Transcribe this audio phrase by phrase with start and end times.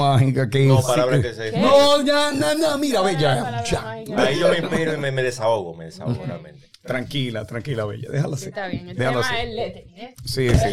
[0.00, 3.62] mágica que No, es- palabra que se- No, ya, no, no, mira, bella.
[3.64, 3.90] Ya.
[3.90, 6.68] Ahí yo me inspiro y me, me desahogo, me desahogo realmente.
[6.82, 8.08] Tranquila, tranquila, bella.
[8.10, 8.48] Déjala Sí, así.
[8.48, 8.88] está bien.
[8.88, 9.34] El tema así.
[9.38, 10.14] es ¿eh?
[10.24, 10.68] Sí, sí.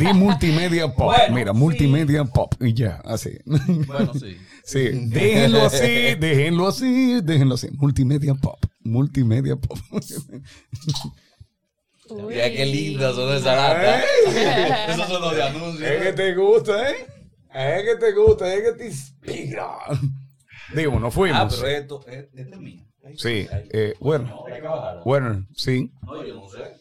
[0.00, 1.06] Di, di multimedia pop.
[1.16, 1.58] Bueno, Mira, sí.
[1.58, 2.54] multimedia pop.
[2.60, 3.38] Y ya, así.
[3.44, 4.36] Bueno, sí.
[4.68, 7.68] Sí, déjenlo así, déjenlo así, déjenlo así.
[7.78, 8.58] Multimedia pop.
[8.80, 9.78] Multimedia pop.
[12.10, 12.34] Uy.
[12.34, 14.04] Mira qué lindas son esas latas.
[14.88, 15.90] Esos son los de anuncios.
[15.90, 17.06] Es que te gusta, ¿eh?
[17.54, 19.76] Es que te gusta, es que te inspira.
[20.74, 21.56] Digo, no Ah, fuimos.
[21.56, 22.84] pero esto, este es mío.
[23.16, 24.44] Sí, eh, bueno,
[25.04, 25.90] bueno, sí.
[26.02, 26.76] No, yo no sé.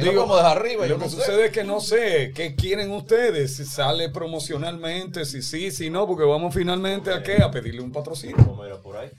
[0.00, 0.86] Digo, como de arriba.
[0.86, 1.16] Lo que no sé.
[1.16, 6.06] sucede es que no sé qué quieren ustedes, si sale promocionalmente, si sí, si no,
[6.06, 8.36] porque vamos finalmente a qué, a pedirle un patrocinio.
[8.36, 9.10] Como por ahí.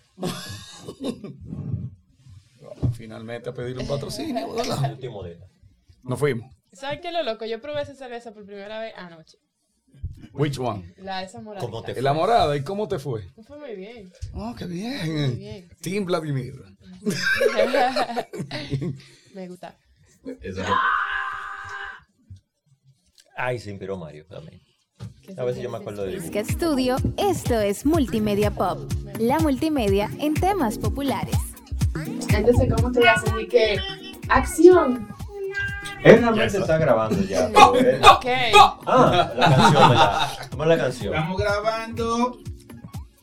[2.62, 4.48] Vamos finalmente a pedirle un patrocinio.
[6.04, 6.52] Nos fuimos.
[6.74, 7.46] ¿Saben qué es lo loco?
[7.46, 9.38] Yo probé esa cerveza por primera vez anoche.
[10.34, 10.94] Which one?
[10.98, 11.66] La esa morada.
[11.66, 13.24] ¿Cómo te La morada, ¿y cómo te fue?
[13.38, 14.12] Me fue muy bien.
[14.34, 15.38] Oh, qué bien.
[15.38, 15.70] bien.
[15.82, 16.54] Team Vladimir.
[19.34, 19.78] me gusta.
[20.42, 20.68] Eso es-
[23.38, 24.62] Ay, se inspiró Mario también.
[25.22, 30.10] ¿Qué A veces yo me acuerdo de Disque Studio, esto es Multimedia Pop, la multimedia
[30.20, 31.36] en temas populares.
[32.30, 33.40] Entonces, ¿cómo te hacen?
[33.40, 33.78] Y que
[34.30, 35.08] acción.
[36.06, 37.48] Él realmente está grabando ya.
[37.54, 38.26] pero él- Ok.
[38.86, 40.30] Ah, la canción, ¿verdad?
[40.52, 41.14] ¿Cómo es la canción?
[41.16, 42.40] Estamos grabando.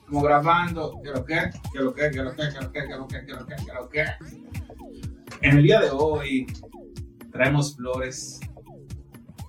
[0.00, 1.00] Estamos grabando.
[1.02, 1.50] ¿Qué lo que?
[1.72, 2.11] ¿Qué lo que?
[2.11, 2.42] ¿Qué lo que?
[2.52, 2.80] ¿Qué lo que?
[2.86, 3.24] ¿Qué lo que?
[3.24, 3.55] ¿Qué lo que?
[3.56, 4.05] ¿Qué lo que?
[5.42, 6.47] En el día de hoy
[7.30, 8.41] traemos flores,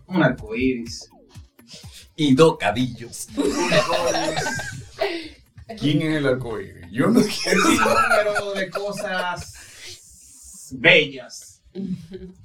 [0.07, 1.09] un arco iris,
[2.15, 3.27] Y dos cadillos.
[5.79, 6.85] ¿Quién es el arcoíris?
[6.91, 7.25] Yo no un
[7.77, 9.55] número de cosas
[10.71, 11.61] bellas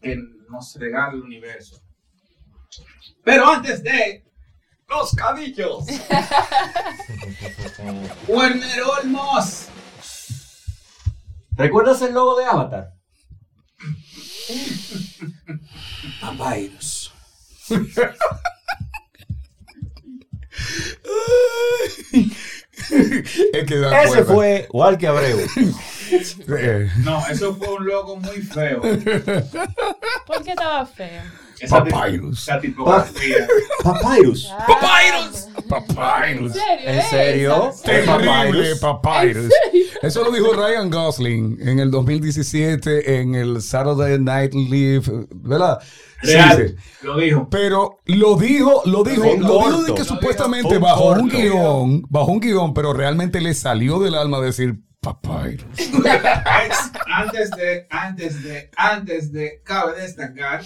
[0.00, 0.16] que
[0.48, 1.80] nos regala el universo.
[3.24, 4.24] Pero antes de
[4.88, 5.84] Los cadillos.
[8.28, 9.66] Werner Olmos.
[11.56, 12.92] ¿Recuerdas el logo de Avatar?
[16.20, 17.12] Papyrus.
[23.52, 24.34] es que da Ese cuerda.
[24.34, 25.38] fue Walke Abreu.
[26.10, 28.80] Eh, No, eso fue un logo muy feo.
[28.80, 31.22] ¿Por qué estaba feo?
[31.60, 32.42] Esa Papyrus.
[32.42, 33.46] Esa tipografía.
[33.82, 34.48] Papyrus.
[34.66, 35.48] ¡Papyrus!
[35.68, 36.56] Papyrus.
[36.56, 36.84] ¿En serio?
[36.84, 37.02] ¿En eh?
[37.10, 37.72] serio?
[37.84, 38.80] Terrible Papyrus.
[38.80, 39.52] Papyrus.
[40.02, 45.02] Eso lo dijo Ryan Gosling en el 2017 en el Saturday Night Live,
[45.34, 45.80] ¿verdad?
[46.22, 47.06] Real, sí.
[47.06, 47.48] lo dijo.
[47.50, 52.02] Pero lo dijo, lo dijo, lo dijo de que Lo supuestamente un bajo un guion,
[52.08, 55.64] bajo un guion, pero realmente le salió del alma decir Papyrus.
[55.78, 60.62] Es- antes de, antes de, antes de, cabe destacar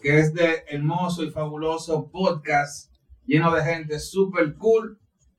[0.00, 2.92] que este hermoso y fabuloso podcast
[3.26, 4.98] lleno de gente super cool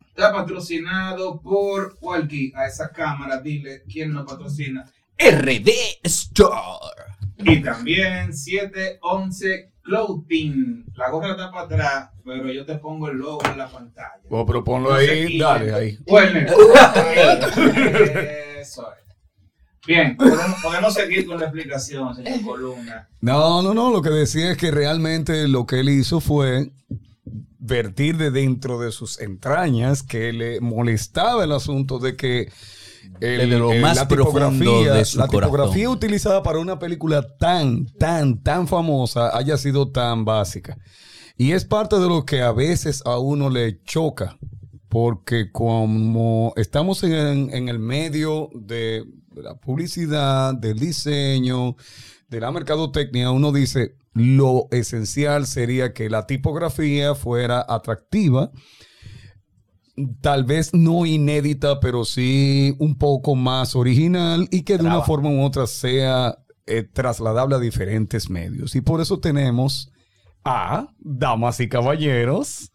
[0.09, 2.51] está patrocinado por Walkie.
[2.55, 4.83] A esa cámara, dile quién nos patrocina.
[5.17, 5.69] RD
[6.03, 7.15] Store.
[7.39, 10.85] Y también 711 Clothing.
[10.95, 14.21] La gorra está para atrás, pero yo te pongo el logo en la pantalla.
[14.29, 15.97] Pero ponlo No se ahí, dale ahí.
[16.05, 16.47] Werner.
[18.59, 18.99] Eso es.
[19.87, 23.09] Bien, podemos, podemos seguir con la explicación, señor Columna.
[23.21, 26.71] No, no, no, lo que decía es que realmente lo que él hizo fue
[27.57, 32.51] vertir de dentro de sus entrañas que le molestaba el asunto de que
[33.19, 35.87] el- lo el- más la tipografía, de su la tipografía corazón.
[35.87, 40.77] utilizada para una película tan, tan, tan famosa haya sido tan básica.
[41.37, 44.37] Y es parte de lo que a veces a uno le choca,
[44.89, 49.05] porque como estamos en, en el medio de
[49.35, 51.75] la publicidad, del diseño,
[52.29, 58.51] de la mercadotecnia, uno dice, lo esencial sería que la tipografía fuera atractiva,
[60.21, 65.29] tal vez no inédita, pero sí un poco más original y que de una forma
[65.29, 68.75] u otra sea eh, trasladable a diferentes medios.
[68.75, 69.91] Y por eso tenemos
[70.43, 72.71] a, damas y caballeros,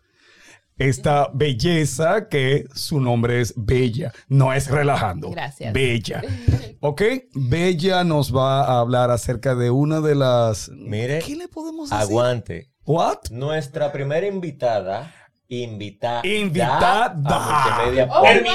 [0.76, 5.30] esta belleza que su nombre es Bella, no es relajando.
[5.30, 5.72] Gracias.
[5.72, 6.22] Bella.
[6.80, 7.02] ¿Ok?
[7.34, 10.70] Bella nos va a hablar acerca de una de las...
[10.70, 12.02] Mire, ¿Qué le podemos decir?
[12.02, 12.70] aguante.
[12.86, 13.30] ¿What?
[13.30, 15.14] Nuestra primera invitada,
[15.50, 17.36] invitada, Invitada.
[17.36, 18.24] a Multimedia Oh, Pop.
[18.24, 18.54] wow.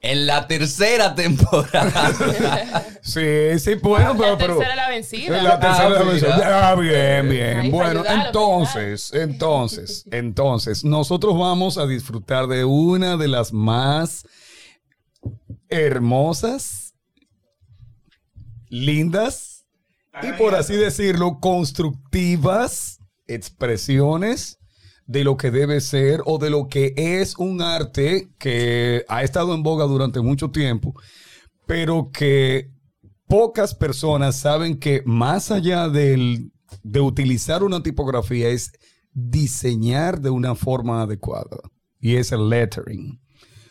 [0.00, 2.84] en la tercera temporada.
[3.02, 4.36] Sí, sí, bueno, pero...
[4.36, 5.42] La tercera la vencida.
[5.42, 6.22] la tercera Ah, vez.
[6.22, 6.70] mira.
[6.70, 7.58] Ah, bien, bien.
[7.60, 14.26] Ahí Bueno, ayudarlo, entonces, entonces, entonces, nosotros vamos a disfrutar de una de las más
[15.68, 16.94] hermosas,
[18.68, 19.47] lindas
[20.22, 24.58] y por así decirlo, constructivas expresiones
[25.06, 29.54] de lo que debe ser o de lo que es un arte que ha estado
[29.54, 30.94] en boga durante mucho tiempo,
[31.66, 32.70] pero que
[33.26, 38.72] pocas personas saben que más allá del, de utilizar una tipografía es
[39.12, 41.58] diseñar de una forma adecuada.
[42.00, 43.20] Y es el lettering.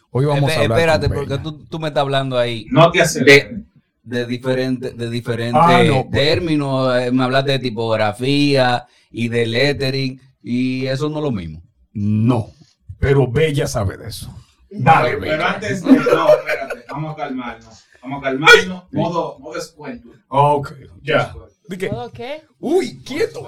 [0.10, 0.80] Hoy vamos a hablar.
[0.80, 3.66] Espérate, con porque tú, tú me estás hablando ahí No te de,
[4.07, 6.12] de diferentes de diferentes Ah, no, pues.
[6.24, 6.95] términos.
[6.98, 11.62] eh, Me hablaste de tipografía y de lettering y eso no es lo mismo.
[11.94, 12.51] No,
[13.00, 14.33] pero Bella sabe de eso.
[14.69, 15.54] Dale, Pero Bella.
[15.54, 15.92] antes de.
[15.92, 16.86] No, espérate.
[16.89, 17.83] Vamos a calmarnos.
[18.01, 18.83] Vamos a calmarnos.
[18.92, 20.24] Modo, modo Squentul.
[20.30, 21.33] Ok, ya.
[21.69, 22.44] Dije, ¿Todo qué?
[22.60, 23.45] uy, quieto.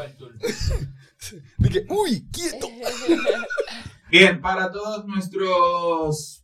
[1.57, 2.67] Dije, uy, quieto.
[4.09, 6.43] Bien, para todos nuestros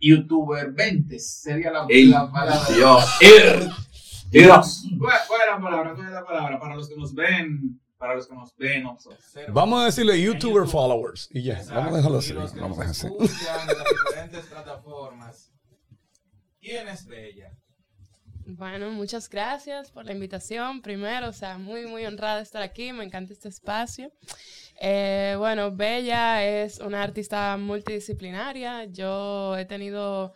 [0.00, 2.74] youtuber 20 sería la, Ey, la palabra.
[2.74, 3.04] Dios.
[4.30, 4.84] Dios.
[4.98, 5.94] ¿Cuál, cuál es la palabra?
[5.94, 6.58] ¿Cuál es la palabra?
[6.60, 9.52] Para los que nos ven, para los que nos ven, observan.
[9.54, 11.28] Vamos a decirle YouTuber followers.
[11.32, 12.30] Y ya, vamos a dejarlo así.
[12.30, 13.34] Y los que Vamos a dejarlo así.
[13.34, 15.52] en las diferentes plataformas.
[16.60, 17.52] ¿Quién es Bella?
[18.46, 20.82] Bueno, muchas gracias por la invitación.
[20.82, 22.92] Primero, o sea, muy, muy honrada de estar aquí.
[22.92, 24.12] Me encanta este espacio.
[24.82, 28.86] Eh, bueno, Bella es una artista multidisciplinaria.
[28.86, 30.32] Yo he tenido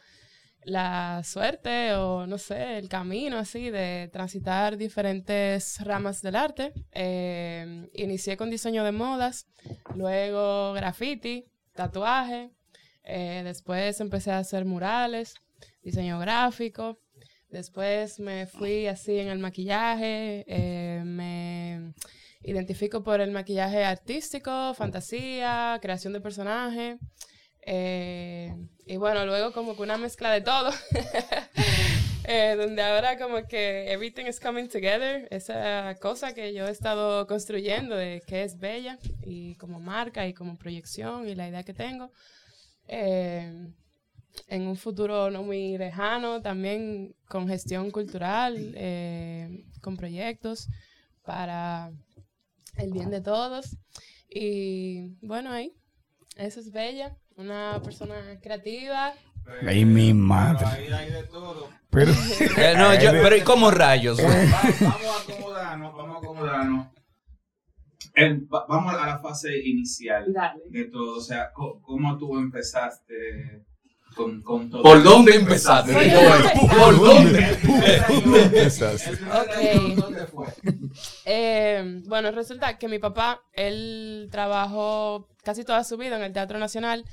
[0.64, 6.74] la suerte o no sé, el camino así de transitar diferentes ramas del arte.
[6.92, 9.46] Eh, inicié con diseño de modas,
[9.94, 12.50] luego graffiti, tatuaje,
[13.02, 15.34] eh, después empecé a hacer murales,
[15.82, 16.98] diseño gráfico,
[17.48, 20.44] después me fui así en el maquillaje,
[21.04, 21.43] me
[22.44, 26.98] identifico por el maquillaje artístico, fantasía, creación de personaje.
[27.66, 28.54] Eh,
[28.86, 30.70] y bueno, luego como que una mezcla de todo.
[32.26, 37.26] Eh, donde ahora como que everything is coming together, esa cosa que yo he estado
[37.26, 41.74] construyendo de qué es bella y como marca y como proyección y la idea que
[41.74, 42.10] tengo.
[42.88, 43.68] Eh,
[44.48, 50.68] en un futuro no muy lejano, también con gestión cultural, eh, con proyectos
[51.24, 51.92] para
[52.76, 53.76] el bien de todos.
[54.28, 55.72] Y bueno, ahí,
[56.36, 59.12] eso es Bella, una persona creativa.
[59.66, 60.64] Ay, mi madre.
[60.66, 61.68] Ahí hay de todo.
[61.90, 62.12] Pero,
[62.56, 64.18] Eh, no, yo- pero ¿y cómo rayos?
[64.18, 64.24] Va-
[64.80, 66.86] vamos a acomodarnos, vamos a acomodarnos.
[68.52, 70.62] Va- vamos a la fase inicial Dale.
[70.70, 71.18] de todo.
[71.18, 73.64] O sea, ¿cómo tú empezaste
[74.14, 74.82] con, con todo?
[74.82, 75.92] ¿Por dónde empezaste?
[75.92, 77.58] ¿Por dónde?
[78.42, 79.18] empezaste?
[81.24, 86.58] Eh, bueno, resulta que mi papá, él trabajó casi toda su vida en el Teatro
[86.58, 87.04] Nacional.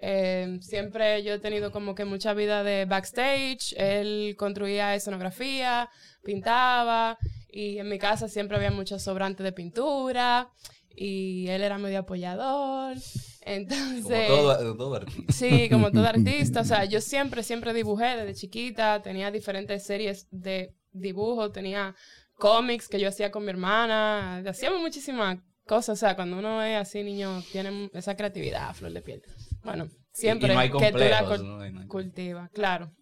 [0.00, 3.74] Eh, siempre yo he tenido como que mucha vida de backstage.
[3.76, 5.88] Él construía escenografía,
[6.22, 7.18] pintaba
[7.50, 10.50] y en mi casa siempre había mucho sobrante de pintura
[10.96, 12.96] y él era medio apoyador.
[13.44, 14.30] Entonces...
[14.30, 15.32] Como todo, todo artista.
[15.32, 16.60] Sí, como todo artista.
[16.60, 19.02] O sea, yo siempre, siempre dibujé desde chiquita.
[19.02, 21.50] Tenía diferentes series de dibujo.
[21.50, 21.94] Tenía
[22.38, 24.42] cómics que yo hacía con mi hermana.
[24.46, 25.98] Hacíamos muchísimas cosas.
[25.98, 29.22] O sea, cuando uno es así, niño, tiene esa creatividad flor de piel.
[29.62, 31.70] Bueno, siempre y no hay que tú la ¿no?
[31.70, 32.92] No cultivas, claro.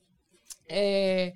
[0.68, 1.34] Eh,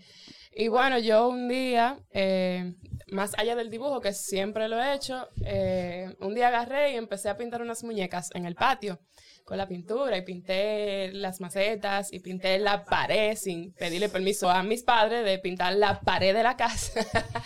[0.59, 2.73] y bueno, yo un día, eh,
[3.09, 7.29] más allá del dibujo, que siempre lo he hecho, eh, un día agarré y empecé
[7.29, 8.99] a pintar unas muñecas en el patio
[9.45, 14.63] con la pintura y pinté las macetas y pinté la pared sin pedirle permiso a
[14.63, 17.01] mis padres de pintar la pared de la casa.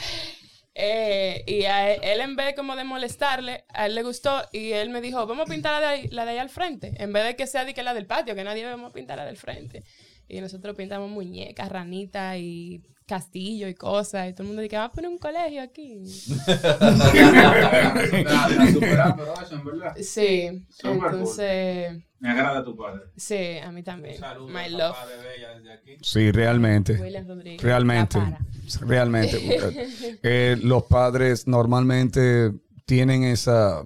[0.82, 4.88] Eh, y a él, en vez como de molestarle, a él le gustó y él
[4.88, 7.24] me dijo, vamos a pintar la de ahí, la de ahí al frente, en vez
[7.24, 9.36] de que sea de que la del patio, que nadie vamos a pintar la del
[9.36, 9.82] frente.
[10.30, 14.90] Y nosotros pintamos muñecas, ranitas y castillo y cosas, y todo el mundo dice, vamos
[14.90, 16.04] a poner un colegio aquí.
[20.00, 23.02] Sí, entonces, Me agrada tu padre.
[23.16, 24.18] sí, a mí también.
[24.18, 24.96] Saludos My love.
[25.64, 25.96] de aquí.
[26.02, 27.00] Sí, realmente.
[27.00, 27.62] William Rodríguez.
[27.62, 28.18] Realmente.
[28.80, 29.40] Realmente.
[30.22, 32.52] Eh, los padres normalmente
[32.84, 33.84] tienen esa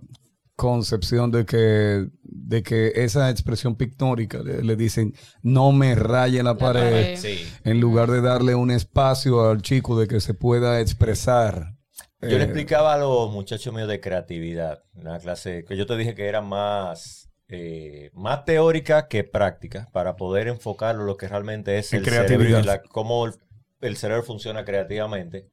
[0.56, 6.54] concepción de que, de que esa expresión pictórica le, le dicen no me raye la,
[6.54, 7.16] La pared, pared.
[7.18, 7.40] Sí.
[7.64, 11.74] en lugar de darle un espacio al chico de que se pueda expresar
[12.22, 15.96] Yo le Eh, explicaba a los muchachos míos de creatividad, una clase que yo te
[15.96, 21.28] dije que era más, eh, más teórica que práctica, para poder enfocarlo en lo que
[21.28, 23.32] realmente es el cerebro y la- cómo el,
[23.80, 25.48] el cerebro funciona creativamente.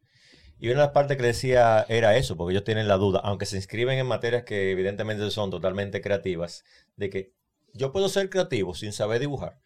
[0.62, 3.48] Y una de las partes que decía era eso, porque ellos tienen la duda, aunque
[3.48, 6.64] se inscriben en materias que evidentemente son totalmente creativas,
[6.96, 7.34] de que
[7.74, 9.58] yo puedo ser creativo sin saber dibujar.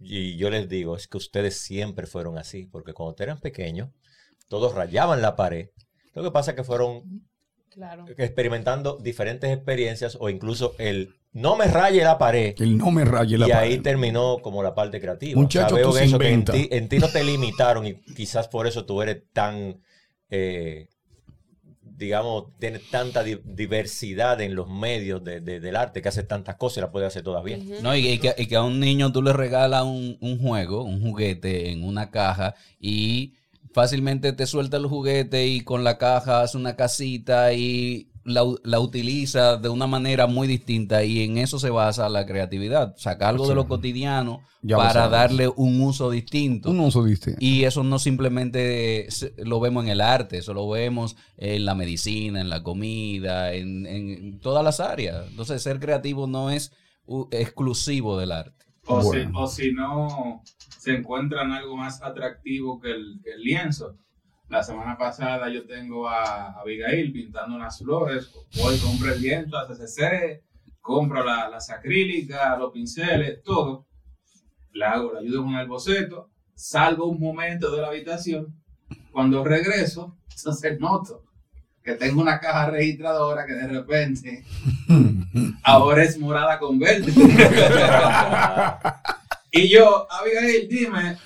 [0.00, 3.90] Y yo les digo, es que ustedes siempre fueron así, porque cuando eran pequeños,
[4.48, 5.68] todos rayaban la pared.
[6.14, 7.28] Lo que pasa es que fueron
[7.68, 8.06] Claro.
[8.16, 12.54] experimentando diferentes experiencias o incluso el no me raye la pared.
[12.58, 13.82] El no me raye la Y ahí pared.
[13.82, 15.38] terminó como la parte creativa.
[15.40, 17.94] Muchacho, veo tú que se eso que en ti, en ti no te limitaron y
[18.14, 19.82] quizás por eso tú eres tan,
[20.36, 20.88] eh,
[21.96, 26.56] digamos, tienes tanta di- diversidad en los medios de- de- del arte que haces tantas
[26.56, 27.56] cosas y las puedes hacer todavía.
[27.58, 27.74] Ujú.
[27.82, 30.82] No, y, y que, y que a un niño tú le regalas un, un juego,
[30.82, 33.34] un juguete en una caja y
[33.72, 38.80] fácilmente te suelta el juguete y con la caja hace una casita y la, la
[38.80, 42.94] utiliza de una manera muy distinta y en eso se basa la creatividad.
[42.96, 46.70] Sacar algo de lo cotidiano Ya para darle un uso distinto.
[46.70, 47.38] Un uso distinto.
[47.40, 52.40] Y eso no simplemente lo vemos en el arte, eso lo vemos en la medicina,
[52.40, 55.26] en la comida, en, en todas las áreas.
[55.28, 56.72] Entonces, ser creativo no es
[57.30, 58.64] exclusivo del arte.
[58.86, 59.46] O, Bueno.
[59.46, 60.42] si, o si no
[60.78, 63.96] se encuentran algo más atractivo que el, que el lienzo.
[64.48, 68.30] La semana pasada yo tengo a Abigail pintando unas flores.
[68.56, 70.42] Voy, compro el lienzo, a CCC,
[70.80, 73.86] compro la- las acrílicas, los pinceles, todo.
[74.72, 76.30] Le hago, le ayudo con el boceto.
[76.54, 78.54] Salgo un momento de la habitación.
[79.10, 81.22] Cuando regreso, entonces noto
[81.82, 84.44] que tengo una caja registradora que de repente
[85.62, 87.12] ahora es morada con verde.
[89.52, 91.16] y yo, Abigail, dime,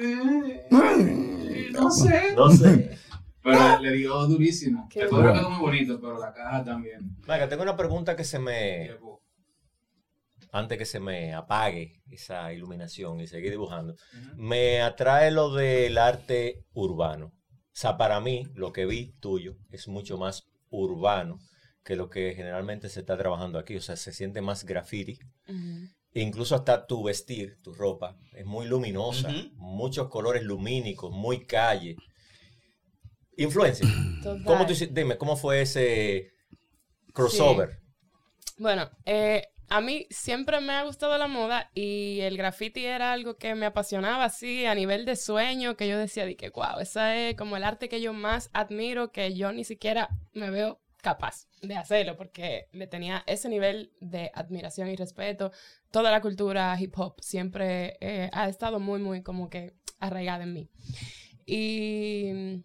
[0.00, 0.66] eh,
[1.72, 2.34] no sé.
[2.34, 2.98] No sé.
[3.42, 4.86] Pero le dio durísimo.
[4.90, 7.16] Qué El cuadro quedó muy bonito, pero la caja también.
[7.26, 8.90] Venga, tengo una pregunta que se me,
[10.52, 13.96] antes que se me apague esa iluminación y seguir dibujando,
[14.36, 17.26] me atrae lo del arte urbano.
[17.26, 21.38] O sea, para mí, lo que vi tuyo es mucho más urbano
[21.84, 23.76] que lo que generalmente se está trabajando aquí.
[23.76, 25.18] O sea, se siente más graffiti.
[26.14, 29.30] Incluso hasta tu vestir, tu ropa, es muy luminosa.
[29.54, 31.96] Muchos colores lumínicos, muy calle.
[33.36, 33.86] Influencia.
[34.22, 34.44] Total.
[34.44, 36.32] ¿Cómo tú dime, ¿cómo fue ese
[37.12, 37.80] crossover?
[38.58, 43.36] Bueno, eh, a mí siempre me ha gustado la moda y el graffiti era algo
[43.38, 47.30] que me apasionaba así a nivel de sueño, que yo decía de que, wow, ese
[47.30, 51.46] es como el arte que yo más admiro, que yo ni siquiera me veo capaz
[51.62, 55.52] de hacerlo, porque le tenía ese nivel de admiración y respeto.
[55.90, 60.52] Toda la cultura hip hop siempre eh, ha estado muy, muy como que arraigada en
[60.52, 60.68] mí.
[61.46, 62.62] Y,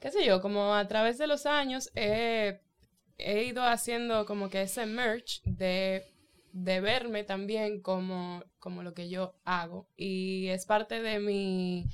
[0.00, 2.60] qué sé yo, como a través de los años he
[3.24, 6.04] he ido haciendo como que ese merch de,
[6.52, 9.88] de verme también como, como lo que yo hago.
[9.96, 11.88] Y es parte de mi,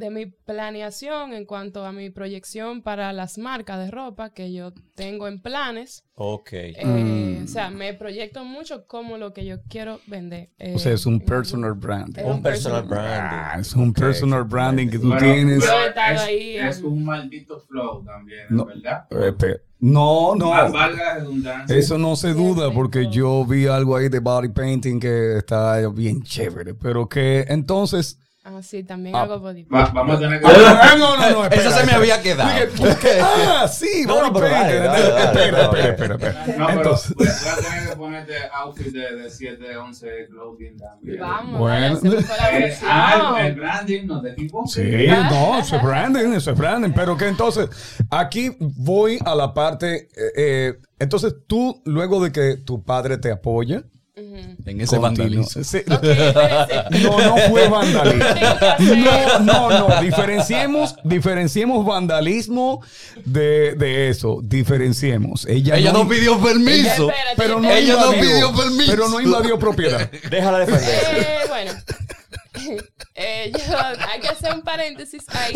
[0.00, 4.72] de mi planeación en cuanto a mi proyección para las marcas de ropa que yo
[4.96, 6.04] tengo en planes.
[6.14, 6.48] Ok.
[6.52, 7.44] Eh, Mm.
[7.44, 10.50] O sea, me proyecto mucho como lo que yo quiero vender.
[10.58, 12.16] eh, O sea, es un personal brand.
[12.18, 13.38] Es un personal personal- branding.
[13.40, 15.60] Ah, es un personal branding que tú Bueno, tienes.
[15.60, 18.66] pero Yo he estado es, ahí es un maldito flow también, No.
[18.66, 19.06] ¿verdad?
[19.10, 20.52] Eh, pe- No, no.
[20.54, 21.74] Redundancia.
[21.76, 26.22] Eso no se duda porque yo vi algo ahí de body painting que está bien
[26.22, 28.18] chévere, pero que entonces...
[28.42, 29.22] Ah, sí, también Ah.
[29.22, 30.46] hago body Va- vamos a tener que...
[30.46, 32.48] Ah, no, no, no, espera, Eso se me había quedado.
[32.50, 33.20] Dije, ¿por qué?
[33.22, 36.44] Ah, sí, No, body dale, dale, dale, Espera, espera, espera, espera.
[36.56, 40.26] No, pero Entonces- voy a voy a tener que ponerte outfit de, de 7, 11
[40.30, 41.20] clothing también.
[41.20, 41.98] Vamos, Bueno.
[42.52, 44.72] Eh, ah, el, branding no te equivoques.
[44.72, 46.92] Sí, no, eso es branding, eso es branding.
[46.94, 47.68] Pero que entonces,
[48.10, 50.08] aquí voy a la parte.
[50.16, 53.82] eh, eh, entonces, tú, luego de que tu padre te apoya,
[54.66, 55.44] En ese vandalismo.
[55.64, 55.82] Sí.
[57.02, 58.24] No, no fue vandalismo.
[58.96, 60.00] No, no, no.
[60.02, 62.82] Diferenciemos, diferenciemos vandalismo
[63.24, 64.40] de, de eso.
[64.42, 65.46] Diferenciemos.
[65.46, 67.10] Ella, Ella no pidió permiso.
[67.10, 67.70] Espérate, pero no.
[67.70, 68.90] Ella no invadió, pidió permiso.
[68.90, 70.10] Pero no invadió propiedad.
[70.30, 71.20] Déjala defenderse.
[71.20, 71.72] Eh, bueno,
[73.14, 73.76] Eh, yo,
[74.08, 75.52] hay que hacer un paréntesis ahí.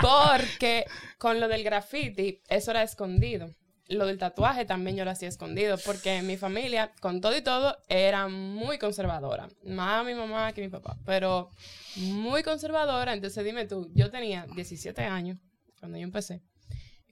[0.00, 0.84] Porque
[1.18, 3.48] con lo del graffiti, eso era escondido.
[3.88, 5.76] Lo del tatuaje también yo lo hacía escondido.
[5.84, 9.48] Porque mi familia, con todo y todo, era muy conservadora.
[9.64, 10.96] Más mi mamá que mi papá.
[11.04, 11.50] Pero
[11.96, 13.12] muy conservadora.
[13.12, 15.38] Entonces dime tú, yo tenía 17 años
[15.78, 16.42] cuando yo empecé.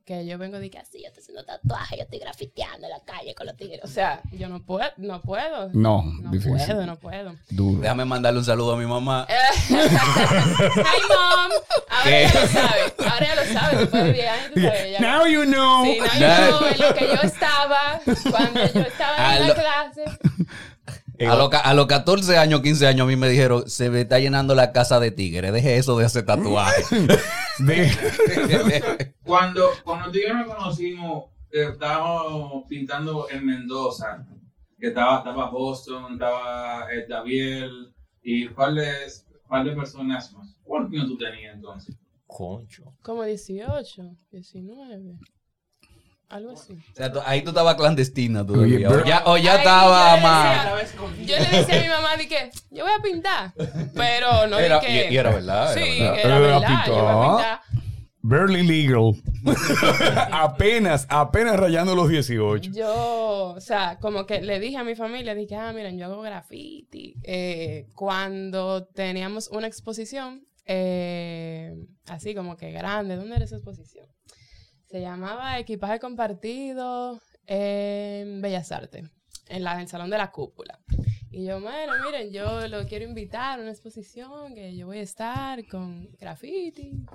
[0.05, 3.01] Que yo vengo de que así, yo estoy haciendo tatuaje, yo estoy grafiteando en la
[3.05, 3.81] calle con los tigres.
[3.85, 5.71] O sea, yo no puedo, no puedo.
[5.73, 6.57] No, No difícil.
[6.67, 7.35] puedo, no puedo.
[7.51, 7.81] Duro.
[7.81, 9.27] Déjame mandarle un saludo a mi mamá.
[9.71, 9.75] Hi,
[11.09, 11.51] mom.
[11.89, 12.29] Ahora ¿Qué?
[12.33, 12.95] ya lo sabe.
[13.11, 13.77] Ahora ya lo sabe.
[13.79, 14.93] Después de 10 años, tú sabes.
[14.93, 15.85] ya- Now you know.
[15.85, 16.49] Sí, no, Ya.
[16.51, 20.05] yo, en lo que yo estaba, cuando yo estaba A en lo- la clase.
[21.26, 24.19] A, los a los 14 años, 15 años, a mí me dijeron, se me está
[24.19, 25.52] llenando la casa de tigres.
[25.52, 26.88] Deje eso de hacer tatuajes.
[27.59, 34.26] De- Cuando, cuando tú y yo nos conocimos, eh, estábamos pintando en Mendoza,
[34.79, 38.91] que estaba, estaba Boston, estaba eh, Daviel y un par de,
[39.49, 40.57] par de personas más.
[40.64, 41.97] ¿Cuántos años tú tenías entonces?
[42.26, 42.95] Concho.
[43.02, 45.19] Como 18, 19.
[46.33, 46.73] Algo así.
[46.73, 48.89] O sea, ahí tú estabas clandestina todavía.
[48.89, 50.67] Oye, o ya, o ya estaba más...
[51.27, 53.53] Yo le decía a mi mamá, di que yo voy a pintar.
[53.95, 55.09] Pero no Era- di que.
[55.11, 56.19] y- y era verdad, Sí, era verdad.
[56.19, 56.61] era Era verdad.
[56.61, 57.37] Yo voy a pintar.
[57.37, 57.61] pintar.
[58.25, 59.12] Barely legal.
[60.33, 62.71] apenas, apenas rayando los 18.
[62.73, 66.23] Yo, o sea, como que le dije a mi familia, dije, ah, miren, yo hago
[66.23, 67.15] graffiti.
[67.25, 71.75] Eh, cuando teníamos una exposición, eh,
[72.07, 74.07] así como que grande, ¿dónde era esa exposición?
[74.93, 79.09] Se llamaba Equipaje Compartido en Bellas Artes,
[79.49, 80.79] en, la, en el Salón de la Cúpula.
[81.31, 85.01] Y yo, bueno, miren, yo lo quiero invitar a una exposición que yo voy a
[85.01, 87.07] estar con graffiti.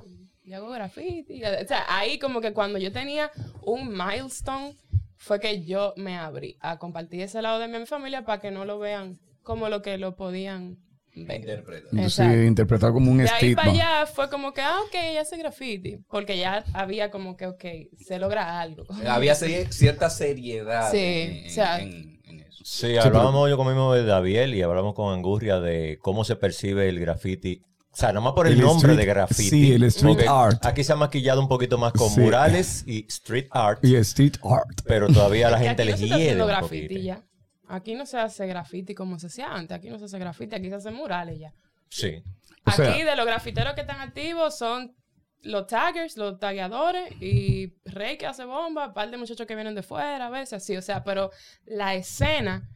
[0.44, 1.44] y hago graffiti.
[1.44, 3.30] O sea, ahí como que cuando yo tenía
[3.62, 4.76] un milestone,
[5.16, 8.66] fue que yo me abrí a compartir ese lado de mi familia para que no
[8.66, 10.80] lo vean como lo que lo podían.
[11.22, 11.88] Interpreta.
[12.02, 12.42] Exacto.
[12.44, 15.98] interpretar como un De ahí para allá fue como que, ah, ok, ya hace graffiti.
[16.10, 17.64] Porque ya había como que, ok,
[17.98, 18.86] se logra algo.
[19.08, 22.64] Había se- cierta seriedad Sí, en, o sea- en- en eso.
[22.64, 27.00] Sí, hablábamos yo conmigo de Daviel y hablamos con Angurria de cómo se percibe el
[27.00, 27.62] graffiti.
[27.92, 29.50] O sea, nomás por el, El nombre street- de graffiti.
[29.50, 30.64] sí, el street art.
[30.68, 32.20] Aquí se ha maquillado un poquito más con Sí.
[32.20, 34.82] murales y street art, Y street art.
[34.86, 37.24] pero todavía la gente le hiede graffiti ya.
[37.68, 39.78] Aquí no se hace graffiti como se hacía antes.
[39.78, 41.54] Aquí no se hace graffiti, aquí se hacen murales ya.
[41.90, 42.22] Sí.
[42.66, 44.96] O sea- aquí de los grafiteros que están activos son
[45.44, 49.76] los taggers, los tagueadores y Rey que hace bomba, un par de muchachos que vienen
[49.76, 50.76] de fuera a veces, así.
[50.76, 51.30] O sea, pero
[51.66, 52.70] la escena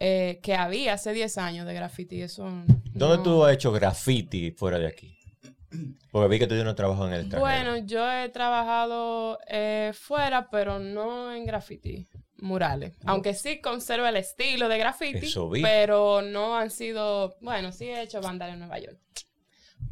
[0.00, 2.44] eh, que había hace 10 años de graffiti, eso...
[2.44, 5.16] ¿Dónde no- tú has hecho graffiti fuera de aquí?
[6.12, 7.40] Porque vi que tú tienes trabajo en el extranjero.
[7.72, 12.08] Bueno, yo he trabajado eh, fuera, pero no en graffiti
[12.40, 12.96] murales.
[13.06, 15.62] Aunque sí conservo el estilo de graffiti, Eso vi.
[15.62, 17.36] pero no han sido...
[17.40, 18.98] Bueno, sí he hecho bandera en Nueva York.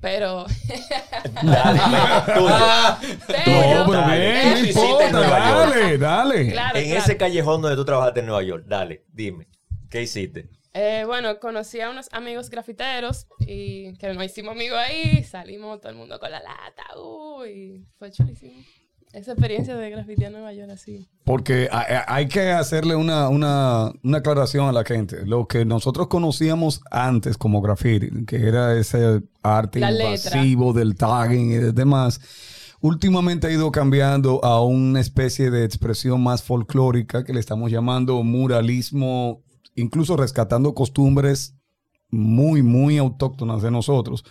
[0.01, 0.47] Pero...
[1.43, 1.81] Dale,
[2.35, 2.49] tuyo.
[3.27, 4.19] pero- No, pero Dale.
[4.21, 5.75] bien, ¿Qué no hiciste importa, en Nueva York?
[5.75, 6.53] dale, dale.
[6.53, 7.01] Claro, En claro.
[7.01, 9.49] ese callejón donde tú trabajaste en Nueva York, dale, dime,
[9.91, 10.49] ¿qué hiciste?
[10.75, 15.91] Eh, bueno, conocí a unos amigos grafiteros y que nos hicimos amigos ahí, salimos todo
[15.91, 18.63] el mundo con la lata, uy, fue chulísimo.
[19.17, 21.09] Esa experiencia de grafitear en Nueva York así.
[21.25, 25.25] Porque hay, que hacerle una, una, una aclaración a la gente.
[25.25, 30.37] Lo que nosotros conocíamos antes como graffiti, que era ese arte La letra.
[30.37, 32.21] invasivo del tagging y demás,
[32.83, 38.23] últimamente ha ido cambiando a una especie de expresión más folclórica que le estamos llamando
[38.23, 39.43] muralismo,
[39.77, 41.57] incluso rescatando costumbres
[42.11, 44.25] muy, muy autóctonas de nosotros.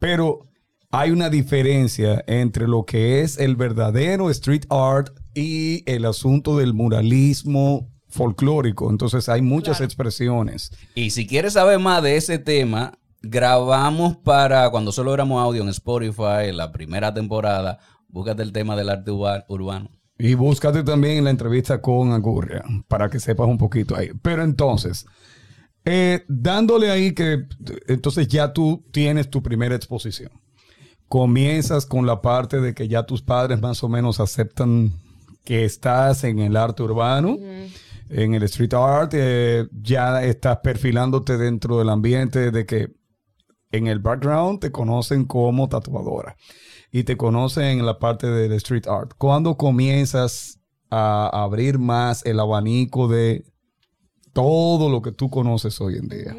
[0.00, 0.48] Pero
[0.94, 6.74] hay una diferencia entre lo que es el verdadero street art y el asunto del
[6.74, 8.90] muralismo folclórico.
[8.90, 9.84] Entonces hay muchas Claro.
[9.86, 10.70] expresiones.
[10.94, 15.68] Y si quieres saber más de ese tema, grabamos para cuando solo éramos audio en
[15.70, 17.78] Spotify, en la primera temporada.
[18.08, 19.90] Búscate el tema del arte urba- urbano.
[20.16, 24.10] Y búscate también en la entrevista con Agurria para que sepas un poquito ahí.
[24.22, 25.06] Pero entonces,
[25.84, 27.46] eh, dándole ahí que
[27.88, 30.30] entonces ya tú tienes tu primera exposición.
[31.14, 34.92] Comienzas con la parte de que ya tus padres más o menos aceptan
[35.44, 37.38] que estás en el arte urbano,
[38.08, 42.96] en el street art, eh, ya estás perfilándote dentro del ambiente de que
[43.70, 46.34] en el background te conocen como tatuadora
[46.90, 49.12] y te conocen en la parte del street art.
[49.16, 50.58] ¿Cuándo comienzas
[50.90, 53.44] a abrir más el abanico de
[54.32, 56.34] todo lo que tú conoces hoy en día?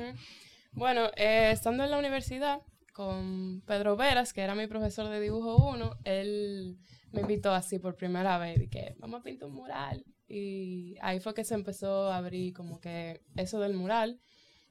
[0.73, 2.59] Bueno, eh, estando en la universidad
[2.95, 6.77] con Pedro Veras, que era mi profesor de dibujo 1, él
[7.12, 10.05] me invitó así por primera vez y que vamos a pintar un mural.
[10.29, 14.21] Y ahí fue que se empezó a abrir como que eso del mural.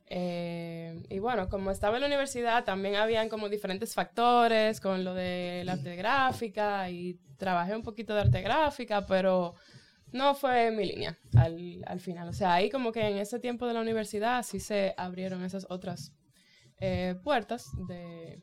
[0.06, 5.12] Eh, y bueno, como estaba en la universidad, también habían como diferentes factores con lo
[5.12, 9.54] de la arte gráfica y trabajé un poquito de arte gráfica, pero
[10.12, 12.28] no fue mi línea al, al final.
[12.28, 15.66] O sea, ahí como que en ese tiempo de la universidad sí se abrieron esas
[15.68, 16.14] otras
[16.84, 18.40] eh, puertas de...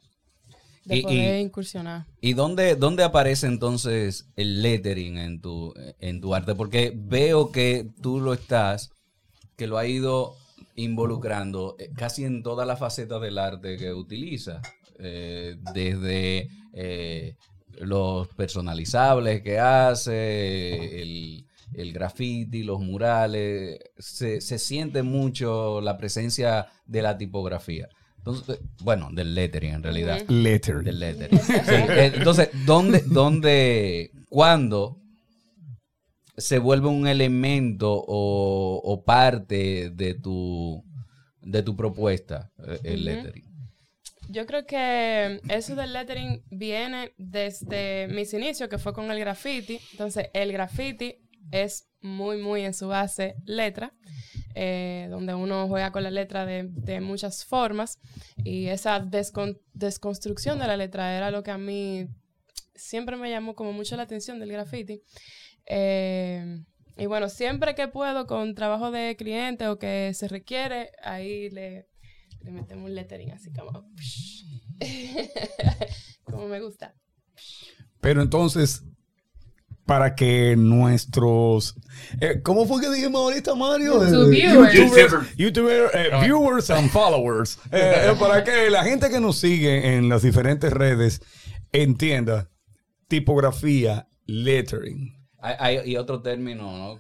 [0.86, 2.06] de Y- poder y- incursionar.
[2.22, 6.56] ¿Y dónde, dónde aparece entonces el lettering en tu, en tu arte?
[6.56, 8.90] Porque veo que tú lo estás,
[9.58, 10.36] que lo ha ido
[10.76, 14.62] involucrando eh, casi en todas las facetas del arte que utiliza.
[15.04, 17.36] Eh, desde eh,
[17.80, 23.80] los personalizables que hace, el, el graffiti, los murales.
[23.98, 27.88] Se, se siente mucho la presencia de la tipografía.
[28.22, 30.22] Entonces, bueno, del lettering en realidad.
[30.24, 30.34] Ujú.
[30.34, 30.84] Letter.
[30.84, 31.40] Del lettering.
[31.40, 35.00] Sí, eh, entonces, ¿dónde, dónde, cuándo
[36.38, 40.84] se vuelve un elemento o, o parte de tu,
[41.42, 43.52] de tu propuesta, eh, el lettering?
[44.30, 49.80] Yo creo que eso del lettering viene desde mis inicios, que fue con el graffiti.
[49.94, 51.16] Entonces, el graffiti
[51.52, 53.94] es muy, muy en su base letra,
[54.56, 58.00] eh, donde uno juega con la letra de, de muchas formas.
[58.44, 62.08] Y esa descon- desconstrucción de la letra era lo que a mí
[62.76, 65.02] siempre me llamó como mucho la atención del graffiti.
[65.66, 66.64] Eh,
[66.98, 71.88] y bueno, siempre que puedo con trabajo de cliente o que se requiere, ahí le,
[72.42, 73.88] le metemos un lettering así como...
[76.24, 76.96] como me gusta.
[78.00, 78.84] Pero entonces,
[79.92, 81.76] para que nuestros...
[82.22, 84.02] eh, ¿Cómo fue que dijimos ahorita, Mario?
[84.02, 84.74] Eh, viewers.
[84.74, 87.58] YouTubers, YouTuber, eh, viewers and followers.
[87.74, 91.22] Eh, eh, para que la gente que nos sigue en las diferentes redes
[91.74, 92.50] entienda
[93.10, 97.00] tipografía, lettering Hay, hay- y otro término, ¿no?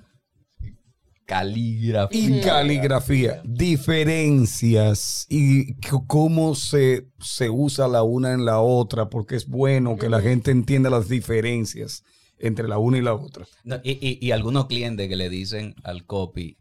[1.25, 2.19] Caligrafía.
[2.19, 3.41] y caligrafía.
[3.45, 5.75] Diferencias y
[6.08, 10.51] cómo se, se usa la una en la otra, porque es bueno que la gente
[10.51, 12.04] entienda las diferencias
[12.41, 13.45] entre la una y la otra.
[13.63, 16.58] No, y, y- y algunos clientes que le dicen al copy,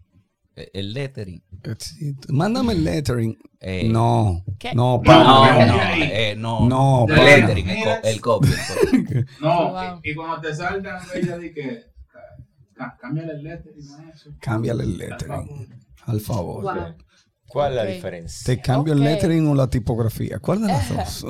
[0.57, 1.43] eh, el lettering.
[1.79, 3.37] Sí, Mándame el lettering.
[3.61, 4.75] Eh, no, ¿Qué?
[4.75, 6.69] no, No, pa- no, eh, no.
[6.69, 8.49] No, el lettering, el, co- el copy.
[8.49, 9.25] el copy.
[9.41, 10.01] No, Wow.
[10.03, 11.85] y, y cuando te saltan, ella di que
[13.01, 14.31] cámbiale el lettering a eso.
[14.41, 15.69] Cámbiale el lettering,
[16.07, 16.63] al favor.
[16.65, 16.95] Wow.
[17.47, 18.47] ¿Cuál es la diferencia?
[18.55, 20.39] ¿Te cambio el lettering o la tipografía?
[20.39, 20.89] ¿Cuál de las
[21.23, 21.27] dos?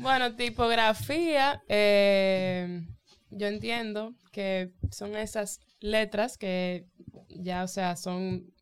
[0.00, 2.82] Bueno, tipografía, eh,
[3.30, 6.86] yo entiendo que son esas letras que
[7.28, 8.52] ya, o sea, son,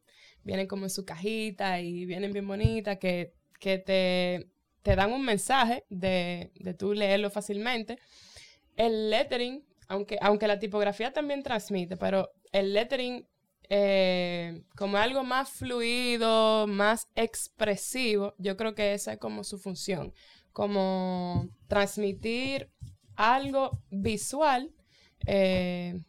[0.43, 4.49] vienen como en su cajita y vienen bien bonitas, que, que te,
[4.83, 7.99] te dan un mensaje de, de tú leerlo fácilmente.
[8.77, 13.27] El lettering, aunque, aunque la tipografía también transmite, pero el lettering
[13.69, 20.15] eh, como algo más fluido, más expresivo, yo creo que esa es como su función,
[20.53, 22.71] como transmitir
[23.17, 24.71] algo visual,
[25.27, 26.01] eh,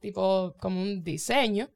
[0.00, 1.70] tipo como un diseño,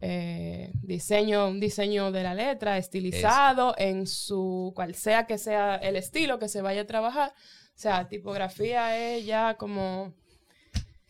[0.00, 5.96] eh, diseño, un diseño de la letra estilizado en su, cual sea que sea el
[5.96, 7.30] estilo que se vaya a trabajar.
[7.30, 10.12] O sea, tipografía es ya como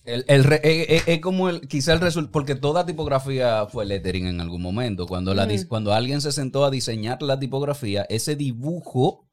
[0.05, 4.27] El, el re- eh, es como el, quizá el resultado, porque toda tipografía fue lettering
[4.27, 5.07] en algún momento.
[5.07, 5.69] Cuando, la, dis- Ujú.
[5.69, 9.27] cuando alguien se sentó a diseñar la tipografía, ese dibujo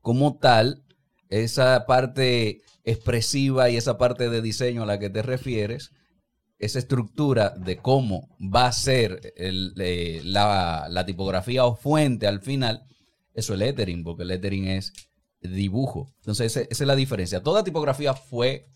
[0.00, 0.82] como tal,
[1.30, 5.92] esa parte expresiva y esa parte de diseño a la que te refieres,
[6.58, 12.84] esa estructura de cómo va a ser el, eh, la, tipografía o fuente al final,
[13.32, 14.92] eso es lettering, porque lettering es
[15.40, 16.12] dibujo.
[16.18, 17.42] Entonces, esa es la diferencia.
[17.42, 18.66] Toda tipografía fue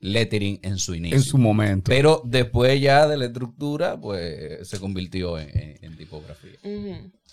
[0.00, 1.16] lettering en su inicio.
[1.16, 1.88] en su momento.
[1.90, 6.50] Pero después ya de la estructura, pues se convirtió en, en- en tipografía.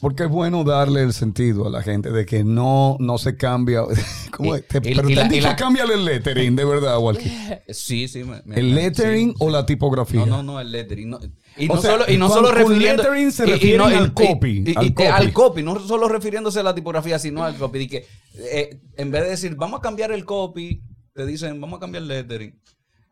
[0.02, 3.84] Porque es bueno darle el sentido a la gente de que no, no se cambia.
[4.32, 4.62] ¿Cómo Y-?
[4.62, 7.00] Te- y- pero y te la- han y dicho la- cámbiale el lettering, de verdad,
[7.00, 7.32] Walkie.
[7.70, 8.24] Sí, sí.
[8.24, 9.52] me- me- ¿El lettering sí, o sí.
[9.54, 10.20] la tipografía?
[10.26, 11.10] No, no, no, el lettering.
[11.12, 11.20] no.
[11.58, 13.04] Y, O no sea, solo, y no solo refiriendo.
[13.04, 15.04] lettering se y- y refieren no- al y- copy, y- y- al copy.
[15.08, 17.80] al copy, no solo refiriéndose a la tipografía, sino al copy.
[17.80, 18.06] Di que,
[18.38, 20.82] eh, en vez de decir, vamos a cambiar el copy,
[21.16, 22.60] te dicen, vamos a cambiar el lettering.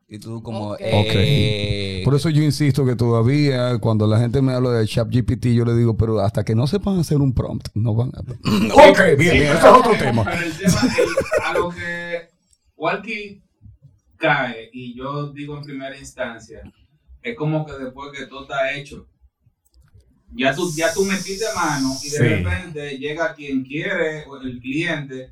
[0.10, 0.72] Y tú, como.
[0.72, 0.80] Ok.
[0.82, 5.64] eh, Por eso yo insisto que todavía cuando la gente me habla de ChatGPT, yo
[5.66, 8.20] le digo, pero hasta que no sepan hacer un prompt, no van a...
[8.90, 10.24] ok, bien, bien, ese es otro tema.
[10.26, 12.28] Pero el tema, el- a lo que
[12.76, 13.42] Walkie
[14.18, 16.62] cae, y yo digo en primera instancia,
[17.22, 19.08] es como que después que todo está hecho,
[20.36, 22.24] ya tú, ya tú metiste mano y de Sí.
[22.24, 25.32] repente llega quien quiere, o el cliente,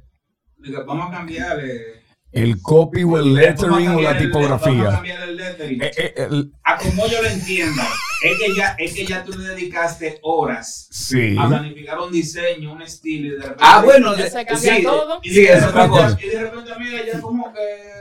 [0.57, 2.00] diga, vamos a cambiar eh,
[2.31, 4.89] El copy o el lettering o la cambiar tipografía.
[4.91, 5.81] cambiar el lettering.
[5.81, 7.85] Eh, eh, el- A como yo lo entienda,
[8.23, 11.35] es que ya, es que ya tú le dedicaste horas sí.
[11.37, 13.63] a planificar un diseño, un estilo y de repente.
[13.65, 15.19] Ah, bueno, de- se cambia sí, todo.
[15.23, 16.25] Y Sí, de repente-.
[16.25, 17.59] Y de repente, mira, ya como que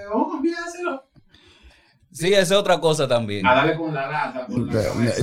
[0.08, 1.09] vamos a cambiárselo.
[2.20, 3.46] Sí, esa es otra cosa también.
[3.46, 4.46] A darle con la lata.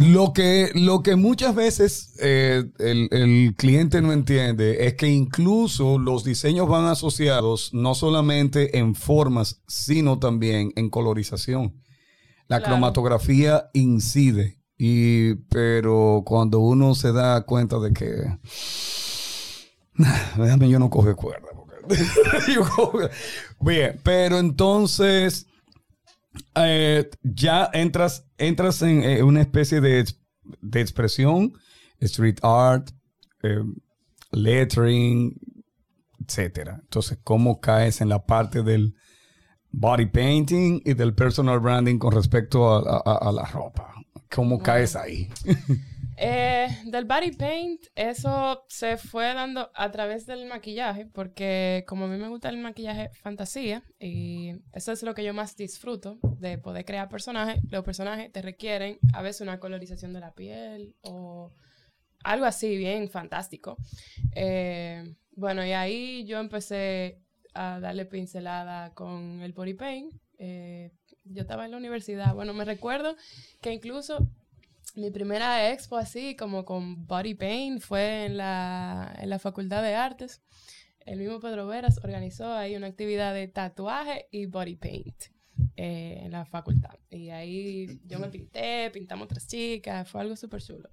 [0.02, 6.00] Lo que, lo que muchas veces eh, el, el cliente no entiende es que incluso
[6.00, 11.82] los diseños van asociados no solamente en formas, sino también en colorización.
[12.48, 12.74] La Claro.
[12.76, 14.58] cromatografía incide.
[14.80, 18.06] Y, pero cuando uno se da cuenta de que
[20.38, 21.48] déjame yo no coge cuerda.
[21.56, 21.78] porque-
[22.54, 23.00] yo cojo-
[23.60, 25.48] Bien, pero entonces
[26.56, 30.06] eh, ya entras, entras en eh, una especie de,
[30.62, 31.54] de expresión,
[32.00, 32.90] street art,
[33.44, 33.60] eh,
[34.32, 35.40] lettering,
[36.26, 36.80] etcétera.
[36.82, 38.96] Entonces, ¿cómo caes en la parte del
[39.72, 43.94] body painting y del personal branding con respecto a, a- a- a la ropa?
[44.34, 45.30] ¿Cómo caes ahí?
[46.20, 52.08] Eh, del body paint, eso se fue dando a través del maquillaje, porque como a
[52.08, 56.58] mí me gusta el maquillaje fantasía, y eso es lo que yo más disfruto de
[56.58, 61.52] poder crear personajes, los personajes te requieren a veces una colorización de la piel o
[62.24, 63.78] algo así bien fantástico.
[64.34, 67.22] Eh, bueno, y ahí yo empecé
[67.54, 70.14] a darle pincelada con el body paint.
[70.40, 70.92] Eh,
[71.26, 73.16] yo estaba en la universidad, bueno, me recuerdo
[73.62, 74.28] que incluso
[74.98, 79.94] mi primera expo así, como con body paint, fue en la, en la Facultad de
[79.94, 80.42] Artes.
[81.00, 85.24] El mismo Pedro Veras organizó ahí una actividad de tatuaje y body paint
[85.76, 86.96] eh, en la facultad.
[87.12, 90.90] Y ahí yo me pinté, pintamos otras chicas, fue algo súper chulo.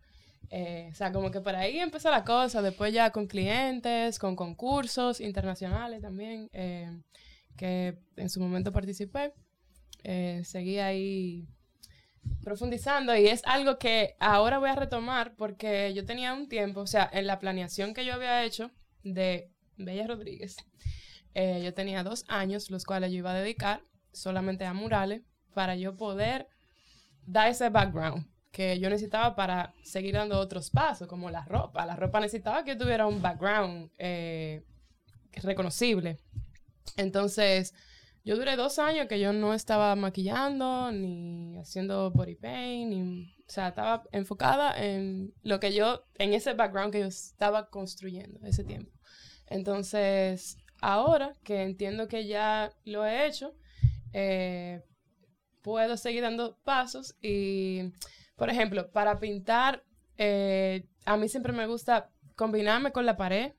[0.50, 4.36] Eh, o sea, como que por ahí empezó la cosa, después ya con clientes, con
[4.36, 7.00] concursos internacionales también, eh,
[7.56, 9.32] que en su momento participé.
[10.02, 11.48] Eh, seguí ahí
[12.42, 16.86] profundizando y es algo que ahora voy a retomar porque yo tenía un tiempo, o
[16.86, 18.70] sea, en la planeación que yo había hecho
[19.02, 20.56] de Bella Rodríguez,
[21.34, 23.82] eh, yo tenía dos años, los cuales yo iba a dedicar
[24.12, 26.48] solamente a murales para yo poder
[27.26, 31.84] dar ese background que yo necesitaba para seguir dando otros pasos, como la ropa.
[31.84, 34.62] La ropa necesitaba que tuviera un background eh,
[35.42, 36.18] reconocible.
[36.96, 37.74] Entonces,
[38.24, 43.50] yo duré dos años que yo no estaba maquillando, ni haciendo body paint, ni, o
[43.50, 48.64] sea, estaba enfocada en lo que yo, en ese background que yo estaba construyendo ese
[48.64, 48.90] tiempo.
[49.46, 53.54] Entonces, ahora que entiendo que ya lo he hecho,
[54.14, 54.82] eh,
[55.60, 57.92] puedo seguir dando pasos y,
[58.36, 59.84] por ejemplo, para pintar,
[60.16, 63.52] eh, a mí siempre me gusta combinarme con la pared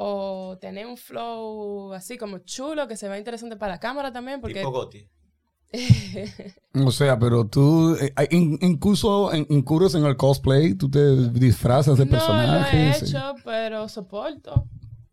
[0.00, 4.40] o tener un flow así como chulo que se vea interesante para la cámara también
[4.40, 5.08] porque Tipo Gotti.
[6.86, 11.98] O sea, pero tú eh, in- incluso en- incurres en el cosplay, tú te disfrazas
[11.98, 13.02] de no lo he personajes.
[13.02, 14.66] hecho pero soporto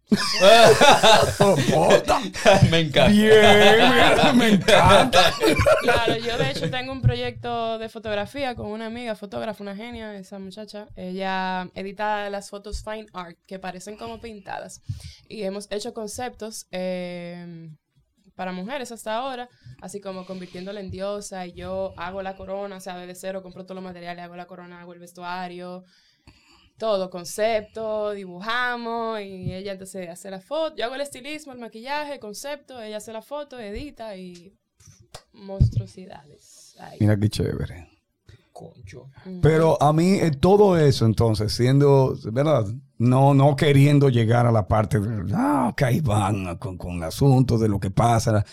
[2.69, 3.07] me encanta.
[3.07, 5.33] Bien, mira, me encanta.
[5.81, 10.15] Claro, yo de hecho tengo un proyecto de fotografía con una amiga fotógrafa, una genia,
[10.15, 10.89] esa muchacha.
[10.95, 14.83] Ella edita las fotos fine art que parecen como pintadas.
[15.27, 17.71] Y hemos hecho conceptos eh,
[18.35, 19.49] para mujeres hasta ahora,
[19.81, 21.47] así como convirtiéndola en diosa.
[21.47, 24.45] Y yo hago la corona, o sea, desde cero compro todos los materiales, hago la
[24.45, 25.83] corona, hago el vestuario.
[26.77, 30.75] Todo, concepto, dibujamos y ella entonces hace la foto.
[30.75, 34.53] Yo hago el estilismo, el maquillaje, concepto, ella hace la foto, edita y
[35.31, 36.75] monstruosidades.
[36.79, 36.97] Ay.
[36.99, 37.89] Mira qué chévere.
[38.51, 39.09] Concho.
[39.25, 39.41] Mm.
[39.41, 42.65] Pero a mí eh, todo eso entonces, siendo, ¿verdad?
[42.97, 47.59] No, no queriendo llegar a la parte de, ah, que ahí van con, con asuntos
[47.59, 48.45] de lo que pasa.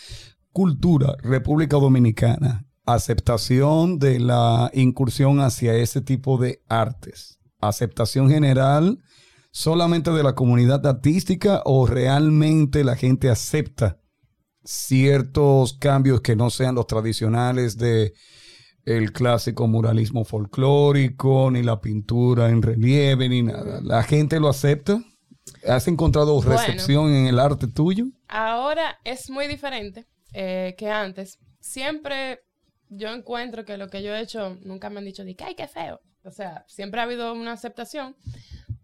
[0.52, 7.38] Cultura, República Dominicana, aceptación de la incursión hacia ese tipo de artes.
[7.62, 8.98] Aceptación general
[9.50, 13.98] solamente de la comunidad artística o realmente la gente acepta
[14.64, 18.12] ciertos cambios que no sean los tradicionales de
[18.84, 23.80] el clásico muralismo folclórico, ni la pintura en relieve, ni nada.
[23.82, 25.00] ¿La gente lo acepta?
[25.68, 26.50] ¿Has encontrado Bueno.
[26.50, 28.06] recepción en el arte tuyo?
[28.28, 31.38] Ahora es muy diferente eh, que antes.
[31.60, 32.40] Siempre
[32.88, 35.54] yo encuentro que lo que yo he hecho nunca me han dicho de que ay,
[35.54, 36.00] qué feo.
[36.24, 38.16] O sea, siempre ha habido una aceptación,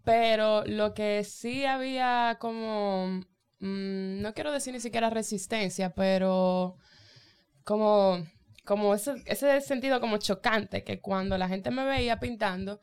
[0.03, 3.21] pero lo que sí había como,
[3.59, 6.77] mm, no quiero decir ni siquiera resistencia, pero
[7.63, 8.25] como,
[8.65, 12.81] como ese, ese sentido como chocante, que cuando la gente me veía pintando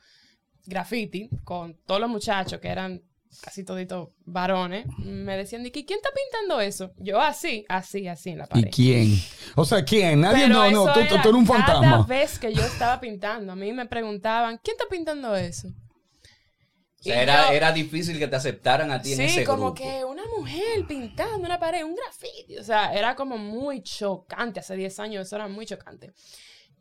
[0.65, 3.03] graffiti con todos los muchachos que eran
[3.43, 6.93] casi toditos varones, me decían, de que, ¿quién está pintando eso?
[6.99, 8.71] Yo así, así, así en la ¿Y pared.
[8.75, 9.15] quién?
[9.55, 10.21] O sea, ¿quién?
[10.21, 12.07] Nadie, Pero no, no, tú, eres un Cada fantasma.
[12.07, 15.69] vez que yo estaba pintando, a mí me preguntaban, ¿quién está pintando eso?
[15.69, 19.45] O sea, Y era, yo- era difícil que te aceptaran a ti en Sí, ese
[19.45, 19.75] como grupo.
[19.75, 22.57] que una mujer pintando una pared, un graffiti.
[22.59, 24.61] O sea, era como muy chocante.
[24.61, 26.13] Hace 10 años eso era muy chocante.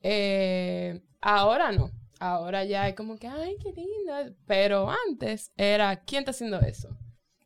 [0.01, 1.91] Eh, ahora no.
[2.19, 4.35] Ahora ya es como que, ay, qué lindo.
[4.45, 6.89] Pero antes era, ¿quién está haciendo eso?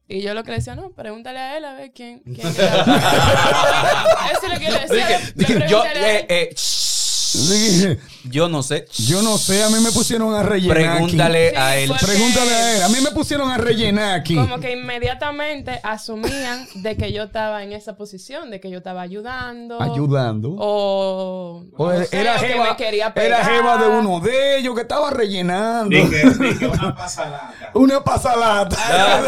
[0.08, 2.22] Y yo lo que le decía, no, pregúntale a él a ver quién.
[2.22, 2.82] quién era".
[4.32, 5.08] eso es lo que le decía.
[5.08, 6.26] Dije, le dije, yo, pregúntale a él.
[6.30, 8.86] eh, eh, yo no sé.
[8.98, 10.78] Yo no sé, a mí me pusieron a rellenar.
[10.78, 10.96] aquí.
[11.06, 11.92] Pregúntale Sí, a él.
[12.02, 12.84] Pregúntale a él.
[12.84, 14.36] A mí me pusieron a rellenar aquí.
[14.36, 19.02] Como que inmediatamente asumían de que yo estaba en esa posición, de que yo estaba
[19.02, 19.82] ayudando.
[19.82, 20.56] Ayudando.
[20.58, 23.46] O, O no sé, era, o que jeva, me quería era pegar.
[23.46, 25.90] jeva de uno de ellos que estaba rellenando.
[25.96, 27.56] Dije, dije una pasalata.
[27.74, 28.76] Una pasalata.
[28.80, 29.22] Ah,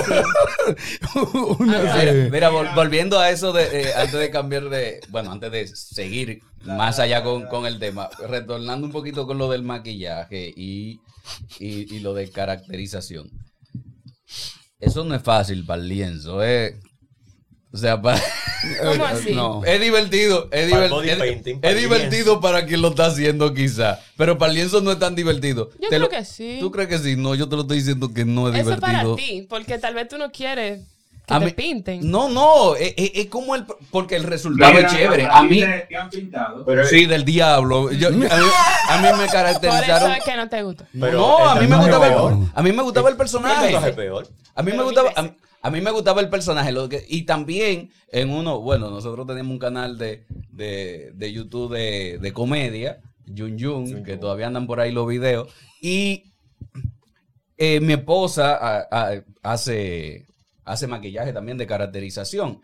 [1.60, 5.52] Una- Mira, mira, vol- volviendo a eso de eh, antes de cambiar de, bueno, antes
[5.52, 10.54] de seguir más allá con, con el tema, retornando un poquito con lo del maquillaje
[10.56, 11.00] y,
[11.60, 13.30] y, y lo de caracterización.
[14.80, 16.80] Eso no es fácil para el lienzo, eh.
[17.74, 18.22] O sea, para-
[18.84, 19.34] ¿Cómo así?
[19.34, 19.64] No.
[19.64, 24.52] es divertido, es, Para painting, para divertido para quien lo está haciendo quizá, pero para
[24.52, 25.70] el lienzo no es tan divertido.
[25.76, 26.58] Yo Te creo lo- que sí.
[26.60, 27.16] ¿Tú crees que sí?
[27.16, 29.16] No, yo te lo estoy diciendo que no es Eso es divertido.
[29.16, 30.82] para ti, porque tal vez tú no quieres
[31.32, 32.12] que A te mí- pinten.
[32.12, 33.66] No, no, es, es- es como el.
[33.90, 35.28] Porque el resultado es chévere.
[35.30, 35.62] A mí.
[35.90, 36.64] ¿Qué han pintado?
[36.66, 37.92] Pero, Sí, del diablo.
[37.92, 40.12] Yo- a, mí, a mí me Por eso caracterizaron.
[40.12, 40.88] es que no te gusta.
[41.00, 42.34] Pero no, a mí me gustaba peor.
[42.34, 43.94] el, a mí me gustaba el ¿Qué personaje.
[43.94, 44.28] peor?
[44.56, 45.32] A mí me gustaba, a,
[45.64, 46.72] a mí me gustaba el personaje.
[46.72, 51.74] lo que- y también en uno, bueno, nosotros teníamos un canal de, de, de YouTube
[51.74, 55.48] de, de comedia, Yun, Yun que todavía andan por ahí los videos.
[55.82, 56.26] Y
[57.58, 60.26] eh, mi esposa a- a- hace,
[60.64, 62.62] hace maquillaje también de caracterización.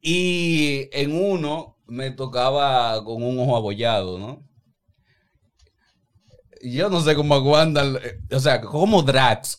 [0.00, 4.44] Y en uno me tocaba con un ojo abollado, ¿no?
[6.62, 9.58] Yo no sé cómo aguantan, eh, o sea, como Drax,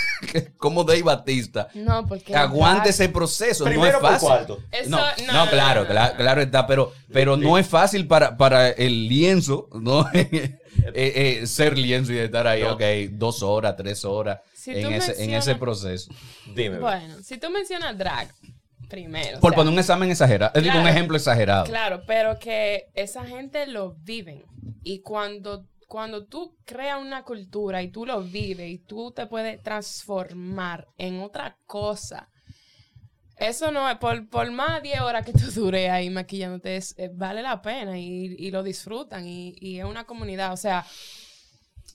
[0.58, 2.34] como Dave Batista, No, porque.
[2.36, 4.56] aguante ese proceso, Primero no es fácil.
[4.70, 7.66] Eso, No, no, no, no, claro, no, no, claro, claro está, pero, pero no es
[7.66, 10.06] fácil para, para el lienzo, ¿no?
[10.94, 12.72] Eh, eh, ser lienzo y estar ahí, No.
[12.74, 16.10] ok, dos horas, tres horas Si en, ese, en ese proceso.
[16.54, 16.78] Dime.
[16.78, 18.28] Bueno, si tú mencionas drag
[18.88, 19.38] primero.
[19.38, 20.96] o Por sea, poner un examen exagerado, es decir, un Claro.
[20.96, 21.64] ejemplo exagerado.
[21.64, 24.44] Claro, pero que esa gente lo viven.
[24.84, 29.60] Y cuando, cuando tú creas una cultura y tú lo vives y tú te puedes
[29.62, 32.28] transformar en otra cosa,
[33.36, 36.94] eso no es, por, por más de 10 horas que tú dures ahí maquillándote, es-
[36.98, 40.52] eh, vale la pena y, y lo disfrutan y, y es una comunidad.
[40.52, 40.84] O sea,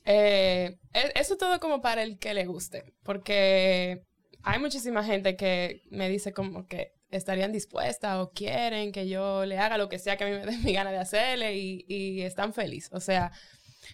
[0.06, 4.04] eh, e- eso todo como para el que le guste, porque
[4.43, 9.58] hay muchísima gente que me dice como que estarían dispuestas o quieren que yo le
[9.60, 12.21] haga lo que sea que a mí me dé mi gana de hacerle y, y
[12.21, 12.89] están felices.
[12.93, 13.32] O sea,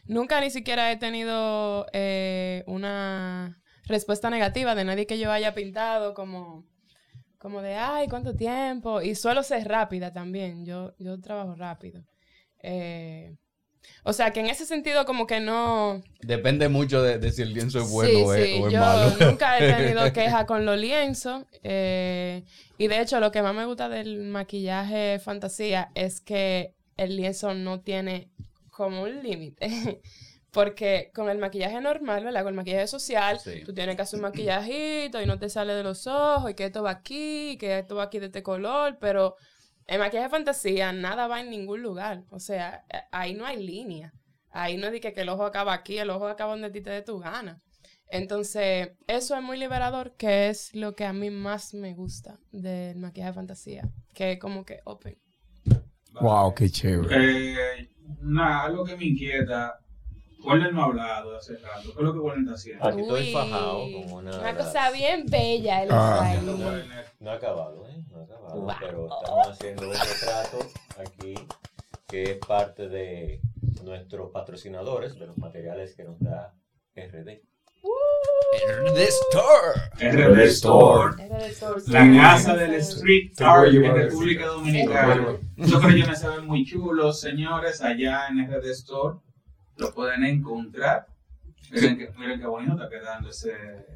[0.08, 6.14] nunca ni siquiera he tenido eh, una respuesta negativa de nadie que yo haya pintado
[6.14, 6.66] como,
[7.38, 9.02] como de, ay, ¿cuánto tiempo?
[9.02, 12.04] Y suelo ser rápida también, yo, yo trabajo rápido.
[12.64, 13.36] Eh,
[14.04, 16.02] o sea, que en ese sentido como que no...
[16.22, 18.74] Depende mucho de, de si el lienzo es bueno Sí, o, es, sí, o es
[18.74, 19.16] yo malo.
[19.20, 21.46] nunca he tenido queja con los lienzos.
[21.64, 22.44] eh,
[22.78, 27.54] y de hecho, lo que más me gusta del maquillaje fantasía es que el lienzo
[27.54, 28.30] no tiene
[28.72, 29.68] como un límite.
[30.52, 32.42] Porque con el maquillaje normal, ¿verdad?
[32.44, 33.64] Con el maquillaje social, Sí.
[33.66, 36.66] tú tienes que hacer un maquillajito y no te sale de los ojos y que
[36.66, 39.36] esto va aquí, y que esto va aquí de este color, pero
[39.88, 42.24] en maquillaje fantasía nada va en ningún lugar.
[42.30, 44.14] O sea, eh, ahí no hay línea.
[44.50, 46.72] Ahí no es de que, que el ojo acaba aquí, el ojo acaba donde a
[46.72, 47.62] ti te dé tu gana.
[48.10, 52.98] Entonces, eso es muy liberador, que es lo que a mí más me gusta del
[52.98, 53.84] maquillaje fantasía.
[54.14, 55.18] Que es como que open.
[56.22, 57.54] Wow, qué chévere.
[57.82, 57.90] Eh,
[58.22, 59.78] nada, algo que me inquieta.
[60.44, 61.82] Warner no ha hablado hace rato.
[61.84, 62.88] ¿Qué es lo que Warner está haciendo?
[62.88, 64.40] Aquí estoy Uy, fajado con una.
[64.40, 66.34] Una cosa bien bella el Ah.
[66.46, 67.06] Warner.
[67.20, 68.04] No ha acabado, ¿eh?
[68.10, 68.56] No ha acabado.
[68.62, 68.74] Wow.
[68.80, 70.60] Pero estamos haciendo un retrato
[71.00, 71.34] aquí
[72.08, 73.42] que es parte de
[73.84, 76.54] nuestros patrocinadores, de los materiales que nos da
[76.96, 77.42] RD.
[78.96, 79.80] The Store.
[80.00, 81.24] RD Store.
[81.24, 81.38] Era.
[81.88, 84.50] La casa del street Te voy a art en llevar República ese.
[84.54, 85.28] Dominicana.
[85.58, 89.18] Esos crayones se ven muy chulos, señores, allá en RD Store.
[89.78, 91.08] Lo pueden encontrar.
[91.72, 91.98] Miren,
[92.40, 93.54] qué bonito está quedando ese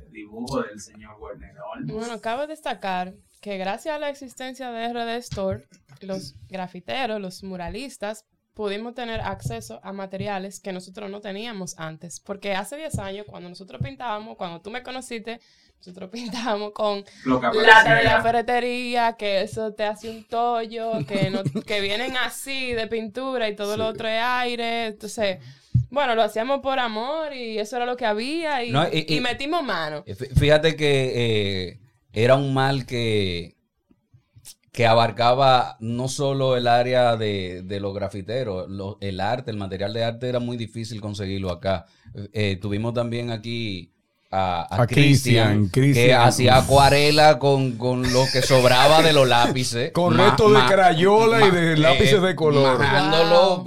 [0.09, 1.95] dibujo del señor Werner Olmos.
[1.95, 5.65] Bueno, cabe destacar que gracias a la existencia de RD Store,
[6.01, 12.19] los grafiteros, los muralistas, pudimos tener acceso a materiales que nosotros no teníamos antes.
[12.19, 15.39] Porque hace 10 años, cuando nosotros pintábamos, cuando tú me conociste,
[15.77, 21.43] nosotros pintábamos con lata de la ferretería, que eso te hace un tollo, que, no,
[21.43, 24.87] que vienen así de pintura y todo lo otro es aire.
[24.87, 25.39] Entonces,
[25.91, 29.17] Bueno, lo hacíamos por amor y eso era lo que había y, No, y- y
[29.17, 30.03] y- metimos mano.
[30.07, 31.11] Eh, fí- Fíjate que
[31.69, 31.79] eh,
[32.13, 33.57] era un mal que,
[34.71, 39.91] que abarcaba no solo el área de, de los grafiteros, lo- el arte, el material
[39.93, 41.85] de arte era muy difícil conseguirlo acá.
[42.31, 43.91] Eh, tuvimos también aquí
[44.31, 49.91] a, a Christian, que hacía acuarela con, con lo que sobraba de los lápices.
[49.91, 52.77] Con Ma- resto de ma- crayola y de lápices de color.
[52.77, 53.65] Wow.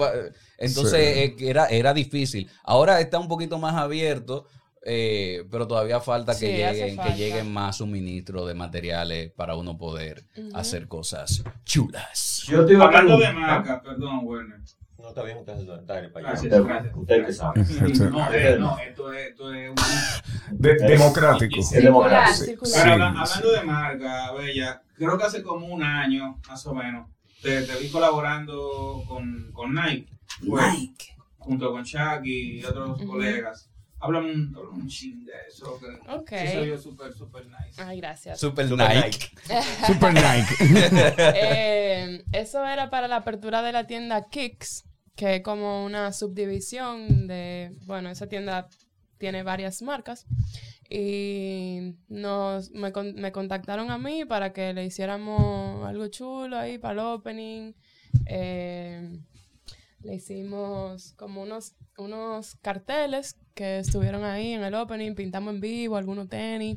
[0.59, 1.21] Entonces Sí.
[1.21, 2.51] eh, era, era difícil.
[2.63, 4.47] Ahora está un poquito más abierto,
[4.87, 9.77] eh, pero todavía falta que Sí, lleguen, que lleguen más suministros de materiales para uno
[9.79, 10.25] poder
[10.55, 12.45] hacer cosas chulas.
[12.49, 14.61] Yo estoy hablando de marca, perdón, Werner.
[14.99, 16.41] No está bien, usted dale para allá.
[16.41, 16.95] Gracias, gracias.
[16.97, 17.61] Usted que sabe.
[18.11, 20.59] No, eh, no, esto es, esto es un...
[20.59, 21.61] De- democrático.
[21.61, 22.65] Es democrático.
[22.65, 22.81] Circular, Sí.
[22.85, 23.33] Pero habla- sí.
[23.39, 27.09] hablando de marca, Bella, creo que hace como un año, más o menos,
[27.43, 30.09] te, te vi colaborando con, con Nike.
[30.43, 31.17] Nike.
[31.39, 33.71] Junto con Shaq y otros colegas.
[34.01, 36.29] Háblame un, háblame un chin de eso, que Ok.
[36.31, 37.83] sí se vio súper, súper nice.
[37.83, 38.39] Ay, gracias.
[38.39, 39.31] Super, Super Nike.
[39.87, 40.55] Super Nike.
[41.37, 44.85] Eh, eso era para la apertura de la tienda Kicks,
[45.17, 48.69] que es como una subdivisión de, bueno, esa tienda
[49.17, 50.27] tiene varias marcas
[50.91, 56.93] y nos, me, me contactaron a mí para que le hiciéramos algo chulo ahí para
[56.93, 57.73] el opening.
[58.27, 59.19] Eh,
[60.05, 65.97] le hicimos como unos, unos carteles que estuvieron ahí en el opening, pintamos en vivo,
[65.97, 66.77] algunos tenis.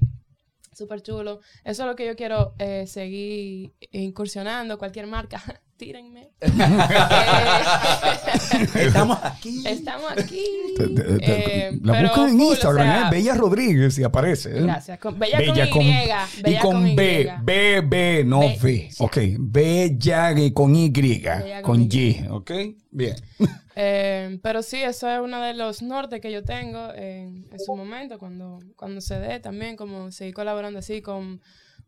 [0.74, 1.40] Súper chulo.
[1.64, 4.78] Eso es lo que yo quiero eh, seguir incursionando.
[4.78, 5.42] Cualquier marca,
[5.78, 6.30] tírenme.
[8.76, 9.64] Estamos aquí.
[9.66, 10.44] Estamos aquí.
[10.78, 13.12] Te- te- te- Eh, la buscan en o Instagram, sea, ¿eh?
[13.12, 14.58] Bella Rodríguez y aparece.
[14.58, 14.62] ¿eh?
[14.64, 15.00] Gracias.
[15.00, 15.90] Con, bella, Bella con, con, Y.
[15.90, 17.28] y Bella con, con, B, Y.
[17.44, 18.90] B, B, no Be- V.
[19.00, 22.52] Ok, Bella y con Y, Bella con con Y, ok.
[22.92, 23.16] Bien.
[23.80, 27.76] Eh, pero sí, eso es uno de los nortes que yo tengo en, en su
[27.76, 31.42] momento, cuando, cuando se dé también, como seguir colaborando así con,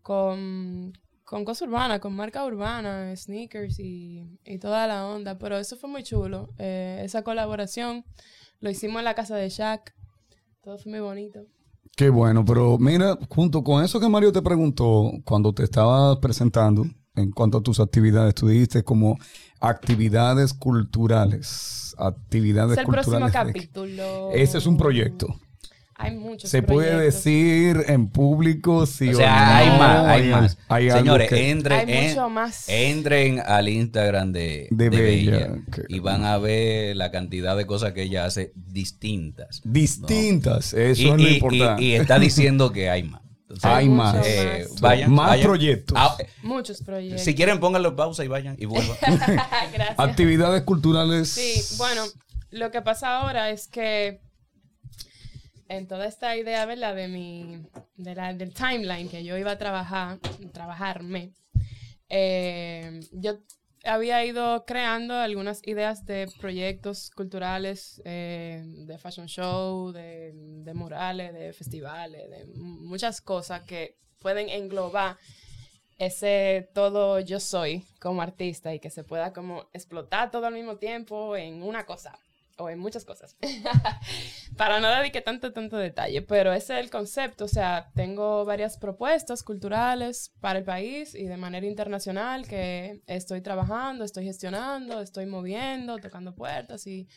[0.04, 0.94] con,
[1.30, 5.38] con cosas urbanas, con marca urbana, sneakers y, y toda la onda.
[5.38, 6.50] Pero eso fue muy chulo.
[6.58, 8.04] Eh, esa colaboración
[8.60, 9.94] lo hicimos en la casa de Shaq.
[10.64, 11.42] Todo fue muy bonito.
[11.96, 16.86] Qué bueno, pero mira, junto con eso que Mario te preguntó cuando te estaba presentando
[17.16, 19.16] en cuanto a tus actividades, tú dijiste como
[19.60, 21.94] actividades culturales.
[21.98, 23.54] Actividades Es el próximo culturales.
[23.54, 24.32] de- capítulo.
[24.34, 25.28] Ese es un proyecto.
[26.02, 27.24] Hay muchos Se puede proyectos.
[27.26, 30.58] decir en público si O o sea, hay más, hay más.
[30.70, 32.70] hay Señores, que- entren, Hay en- mucho más.
[32.70, 35.56] entren al Instagram de, De de Bella,
[35.90, 39.62] y van a ver la cantidad de cosas que ella hace distintas.
[39.66, 40.74] distintas.
[40.74, 41.84] Eso Y, es lo y- importante.
[41.84, 43.22] y- y está diciendo que hay más.
[43.42, 44.16] Entonces, hay más.
[44.28, 45.48] eh, Más vayan, Más vayan.
[45.48, 45.98] proyectos.
[46.00, 47.22] Ah, Muchos proyectos.
[47.24, 48.96] si quieren, pónganlo en pausa y vayan y vuelvan.
[49.74, 49.96] Gracias.
[50.00, 51.30] Actividades culturales.
[51.30, 52.04] Sí, bueno,
[52.52, 54.22] lo que pasa ahora es que
[55.70, 56.96] en toda esta idea, ¿verdad?
[56.96, 57.62] De mi,
[57.96, 60.20] del timeline que yo iba a trabajar,
[60.52, 61.32] trabajarme,
[62.10, 63.38] eh, yo
[63.86, 71.34] había ido creando algunas ideas de proyectos culturales, eh, de fashion show, de, de murales,
[71.34, 75.18] de festivales, de muchas cosas que pueden englobar
[75.98, 80.78] ese todo yo soy como artista y que se pueda como explotar todo al mismo
[80.78, 82.18] tiempo en una cosa
[82.60, 83.36] o en muchas cosas.
[84.58, 87.46] Para no dedique tanto, tanto detalle, pero ese es el concepto.
[87.46, 93.42] O sea, tengo varias propuestas culturales para el país y de manera internacional que estoy
[93.42, 97.08] trabajando, estoy gestionando, estoy moviendo, tocando puertas y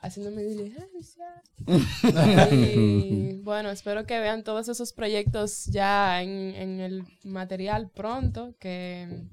[0.00, 1.42] haciendo mi diligencia.
[2.52, 9.26] y bueno, espero que vean todos esos proyectos ya en, en el material pronto, que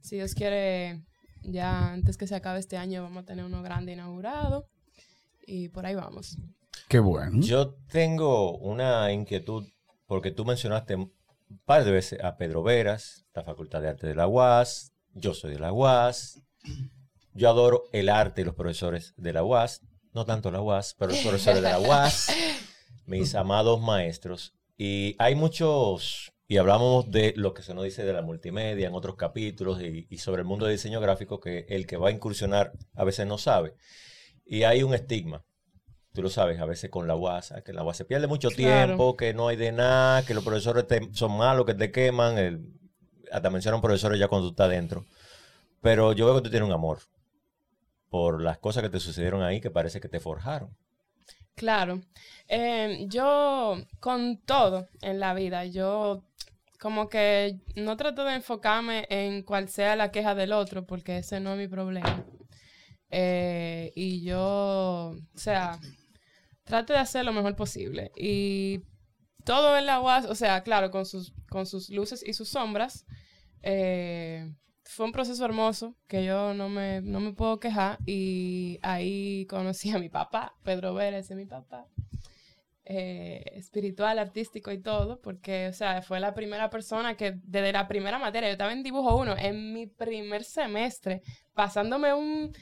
[0.00, 1.04] si Dios quiere,
[1.42, 4.68] ya antes que se acabe este año vamos a tener uno grande inaugurado.
[5.48, 6.36] Y por ahí vamos.
[6.88, 7.40] Qué bueno.
[7.40, 9.66] Yo tengo una inquietud,
[10.06, 11.12] porque tú mencionaste un
[11.64, 15.52] par de veces a Pedro Veras, la Facultad de Arte de la UAS, yo soy
[15.52, 16.42] de la UAS,
[17.32, 19.80] yo adoro el arte y los profesores de la UAS,
[20.12, 22.28] no tanto la UAS, pero los profesores de la UAS,
[23.06, 24.52] mis amados maestros.
[24.76, 28.94] Y hay muchos, y hablamos de lo que se nos dice de la multimedia en
[28.94, 32.12] otros capítulos y, y sobre el mundo de diseño gráfico que el que va a
[32.12, 33.74] incursionar a veces no sabe.
[34.48, 35.42] Y hay un estigma
[36.12, 38.86] tú lo sabes, a veces con la UAS, que la UAS se pierde mucho Claro.
[38.88, 42.36] tiempo, que no hay de nada, que los profesores te- son malos, que te queman,
[42.38, 42.72] el-
[43.30, 45.04] hasta mencionan profesores ya cuando tú estás dentro.
[45.80, 46.98] Pero yo veo que tú tienes un amor
[48.10, 50.70] por las cosas que te sucedieron ahí que parece que te forjaron.
[51.54, 52.00] Claro.
[52.48, 56.24] Eh, yo, con todo en la vida, yo
[56.80, 61.38] como que no trato de enfocarme en cuál sea la queja del otro, porque ese
[61.38, 62.24] no es mi problema.
[63.10, 65.78] Eh, y yo, o sea,
[66.64, 68.12] trate de hacer lo mejor posible.
[68.16, 68.82] Y
[69.44, 73.06] todo en la UAS, o sea, claro, con sus, con sus luces y sus sombras,
[73.62, 74.52] eh,
[74.84, 77.98] fue un proceso hermoso que yo no me, no me puedo quejar.
[78.06, 81.86] Y ahí conocí a mi papá, Pedro Vélez mi papá.
[82.84, 87.86] eh, espiritual, artístico y todo, porque, o sea, fue la primera persona que desde la
[87.86, 91.22] primera materia, yo estaba en dibujo 1, en mi primer semestre,
[91.54, 92.52] pasándome un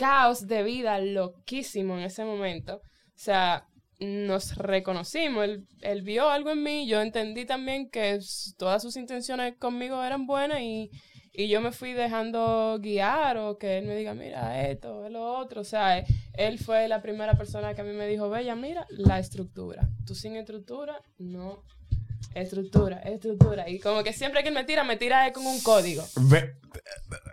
[0.00, 2.76] caos de vida loquísimo en ese momento.
[2.76, 8.18] O sea, nos reconocimos, él, él vio algo en mí, yo entendí también que
[8.56, 10.90] todas sus intenciones conmigo eran buenas y,
[11.34, 15.60] y yo me fui dejando guiar o que él me diga, mira, esto, lo otro.
[15.60, 18.86] O sea, eh, él fue la primera persona que a mí me dijo, Bella, mira,
[18.88, 19.86] la estructura.
[20.06, 21.62] Tú sin estructura, no.
[22.34, 23.68] Estructura, estructura.
[23.68, 26.04] Y como que siempre que él me tira, me tira con un código.
[26.16, 26.54] Ve-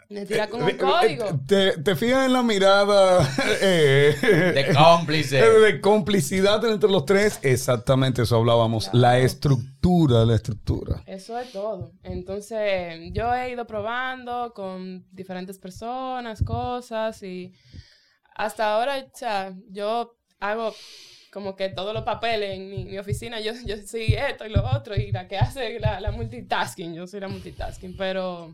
[0.10, 1.40] Me tira con ve- un código.
[1.48, 3.28] Te, te fijas en la mirada
[3.62, 4.16] eh,
[4.56, 5.42] De cómplice.
[5.60, 7.40] de complicidad entre los tres.
[7.44, 8.90] Exactamente eso hablábamos.
[8.94, 11.04] La estructura, la estructura.
[11.06, 11.92] Eso es todo.
[12.04, 17.54] Entonces, yo he ido probando con diferentes personas, cosas y
[18.36, 20.74] hasta ahora, o sea, yo hago
[21.32, 24.64] como que todos los papeles en mi, mi oficina, yo, yo soy esto y lo
[24.76, 28.54] otro y la que hace la, la multitasking, yo soy la multitasking, pero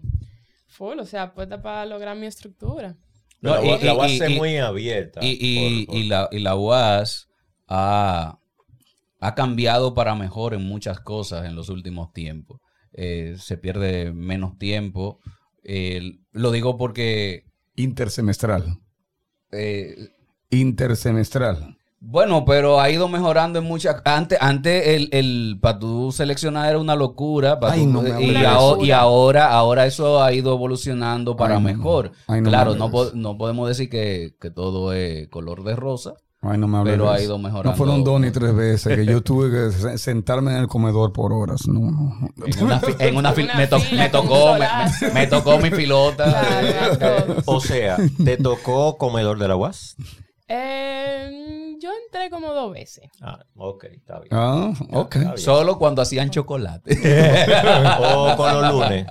[0.67, 2.95] full, o sea, puesta para lograr mi estructura.
[3.41, 5.19] No, la, y- la UAS y- es y- muy abierta.
[5.24, 7.28] Y, y- por- por- y la, y la UAS
[7.67, 8.39] ha,
[9.19, 12.59] ha cambiado para mejor en muchas cosas en los últimos tiempos.
[12.93, 15.19] Eh, se pierde menos tiempo.
[15.63, 17.45] Eh, lo digo porque,
[17.76, 18.78] Intersemestral.
[19.51, 20.09] eh,
[20.49, 21.78] Intersemestral.
[22.06, 24.01] Bueno, pero ha ido mejorando en muchas...
[24.04, 27.60] Antes, antes el, el para tú seleccionar era una locura.
[27.60, 28.84] pa' Ay, tú- no me y, eso.
[28.84, 31.70] y ahora, ahora eso ha ido evolucionando para Ay, no.
[31.70, 32.12] mejor.
[32.28, 35.76] Ay, no me claro, no, po- no podemos decir que, que todo es color de
[35.78, 36.16] rosa.
[36.45, 37.72] Ay, no me Pero ha ido mejorando.
[37.72, 41.14] No fueron dos ni tres veces que yo tuve que se- sentarme en el comedor
[41.14, 41.66] por horas.
[41.70, 42.20] No, no.
[42.45, 43.16] En una, en
[43.56, 43.80] me, to-
[44.10, 44.56] tocó,
[45.14, 46.26] me, tocó mi pilota.
[46.26, 47.43] Claro, a.
[47.45, 47.95] O sea,
[48.26, 49.95] ¿te tocó comedor de la UAS?
[50.49, 53.09] Eh, yo entré como dos veces.
[53.21, 54.30] Ah, ok, está bien.
[54.32, 55.15] Ah, ok.
[55.15, 55.38] Está bien.
[55.38, 56.95] Solo cuando hacían chocolate.
[57.99, 59.07] o con los lunes.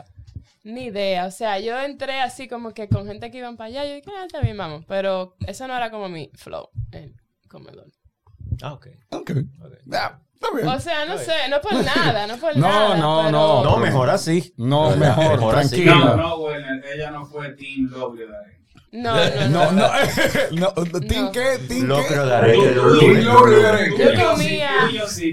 [0.64, 3.84] Ni idea, o sea, yo entré así como que con gente que iban para allá,
[3.84, 7.16] yo dije, ah, está bien, vamos, pero eso no era como mi flow, el
[7.48, 7.86] comedor.
[8.62, 8.86] Ah, ok.
[9.10, 9.30] Ok.
[9.60, 9.72] ok.
[9.92, 10.68] Ah, está bien.
[10.68, 12.96] O sea, no sé, no por nada, no por No, nada.
[12.96, 13.64] no, pero- no.
[13.64, 14.54] No, mejor así.
[14.56, 15.82] No, mejor, así.
[15.82, 15.94] tranquila.
[16.14, 18.61] No, no, Werner, ella no fue Team Lovely Darren.
[18.94, 19.48] No, no, no.
[19.48, 21.00] No, no, no.
[21.00, 21.32] ¿Team No.
[21.32, 21.58] qué?
[21.66, 22.06] ¿Team Lo qué?
[22.08, 23.24] creo daré que lo Team lunes.
[23.24, 24.04] Lobby de Arenque.
[24.04, 24.70] Yo comía-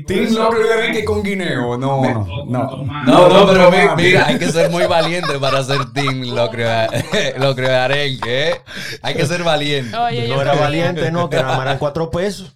[0.07, 1.77] eso- Lobby de Arenque con guineo.
[1.77, 2.85] No, no, no.
[3.05, 4.01] No, no, pero mi- tomate.
[4.03, 6.69] mira, hay que ser muy valiente para ser team lo creo,
[7.37, 8.55] lo creo arenque, ¿eh?
[9.01, 9.95] Hay que ser valiente.
[9.97, 12.55] Oye, No era valiente, no, que nada más eran cuatro pesos.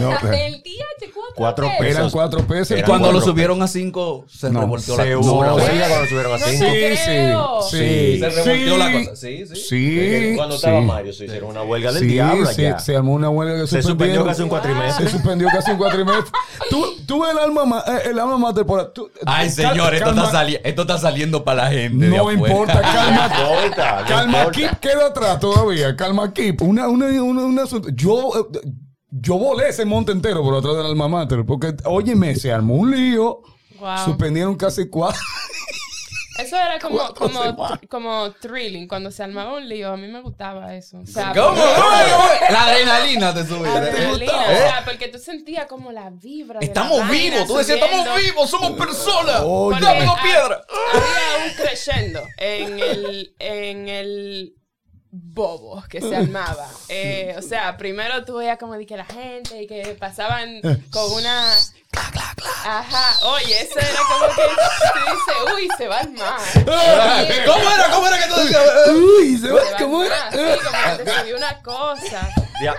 [0.00, 1.96] No, El día de cuatro, Cuatro pesos.
[1.98, 2.70] Eran cuatro pesos.
[2.72, 5.28] Eran Cuando lo subieron a cinco, se No, revolteó la cosa.
[5.30, 6.64] No, cuando subieron a cinco.
[6.64, 7.62] Sí, creo.
[7.62, 8.18] sí, Sí.
[8.18, 9.16] Se revolteó la cosa.
[9.16, 9.56] Sí, sí.
[9.56, 10.31] Sí.
[10.36, 10.86] Cuando estaba sí.
[10.86, 12.78] Mario se hicieron una huelga del Sí, diablo allá.
[12.78, 15.04] se armó una huelga que Se suspendió casi un cuatrimestre.
[15.06, 16.32] Se suspendió casi un cuatrimestre.
[16.70, 20.10] tú, tú el alma, ma- eh, el alma mater por tú- Ay, cal- señor, esto
[20.10, 22.06] está, sali- esto está saliendo para la gente.
[22.06, 22.38] de No afuera.
[22.48, 23.28] importa, calma.
[23.28, 24.50] No importa, no Calma.
[24.50, 25.96] Keep queda atrás todavía.
[25.96, 26.62] Calma Keep.
[26.62, 27.64] Una, una, una.
[27.94, 28.60] Yo, eh,
[29.10, 31.44] yo volé ese monte entero por atrás del alma mater.
[31.44, 33.40] Porque, óyeme, se armó un lío.
[33.80, 33.98] Wow.
[34.04, 35.20] Suspendieron casi cuatro.
[36.42, 37.40] Eso era como, como,
[37.88, 39.92] como thrilling, cuando se armaba un lío.
[39.92, 40.98] A mí me gustaba eso.
[41.00, 41.56] O sea, ¿Cómo?
[42.50, 43.68] La adrenalina te sube.
[43.68, 44.54] Adrenalina, ¿Eh?
[44.54, 46.60] o sea, porque tú sentías como la vibra.
[46.60, 47.98] de la Estamos vaina vivos, tú decías, subiendo.
[48.02, 49.40] estamos vivos, somos personas.
[49.42, 50.64] Porque Dame una piedra.
[50.92, 54.54] Había un crescendo en el, en el
[55.12, 56.66] bobo que se armaba.
[56.88, 60.60] Eh, o sea, primero tú veías como de que la gente y que pasaban
[60.90, 61.52] con una...
[62.64, 66.40] Ajá, oye, eso era como que tú dices, uy, se va a armar.
[67.46, 67.90] ¿Cómo era?
[67.90, 68.62] ¿Cómo era que tú decías?
[68.88, 69.60] Uy, se va.
[69.60, 70.30] Se va a ¿Cómo era?
[70.30, 72.30] Sí, como que te subió una cosa.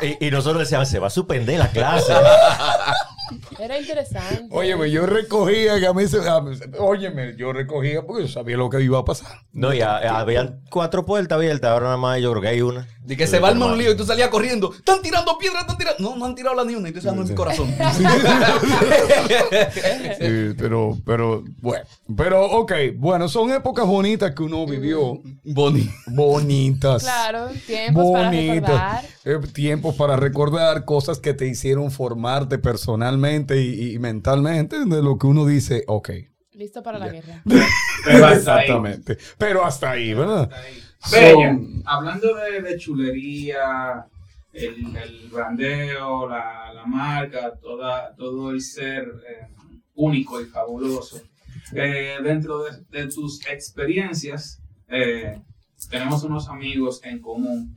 [0.02, 2.14] Y, y nosotros decíamos, se va a suspender la clase.
[3.60, 4.48] Era interesante.
[4.52, 6.28] Óyeme, yo recogía que a mí se.
[6.28, 9.40] a mí se- óyeme, yo recogía porque yo sabía lo que iba a pasar.
[9.52, 12.88] No, ya habían cuatro puertas abiertas, ahora nada más yo creo que hay una.
[13.04, 14.74] De que se va armar un lío y tú salías corriendo.
[14.74, 16.02] Están tirando piedras, están tirando.
[16.02, 17.74] No, no han tirado la ni una y tú estás en mi corazón.
[20.18, 21.84] Sí, pero, pero, bueno.
[22.16, 25.20] Pero, ok, bueno, son épocas bonitas que uno vivió.
[25.44, 25.90] Bonnie.
[26.08, 27.04] Bonitas.
[27.04, 29.04] Claro, tiempos para recordar.
[29.26, 35.18] Eh, tiempos para recordar cosas que te hicieron formarte personalmente y, y mentalmente de lo
[35.18, 36.10] que uno dice, ok,
[36.54, 37.42] Listo para la guerra.
[38.06, 38.62] Pero hasta ahí.
[38.62, 39.18] Exactamente.
[39.40, 40.52] Pero hasta ahí, ¿verdad?
[41.02, 41.36] Hasta ahí.
[41.36, 44.06] Bella, hablando de, de chulería,
[44.52, 49.48] el, el brandeo, la, la marca, toda, todo el ser eh,
[49.96, 51.22] único y fabuloso.
[51.74, 55.42] eh, dentro de, de tus experiencias, eh,
[55.90, 57.76] tenemos unos amigos en común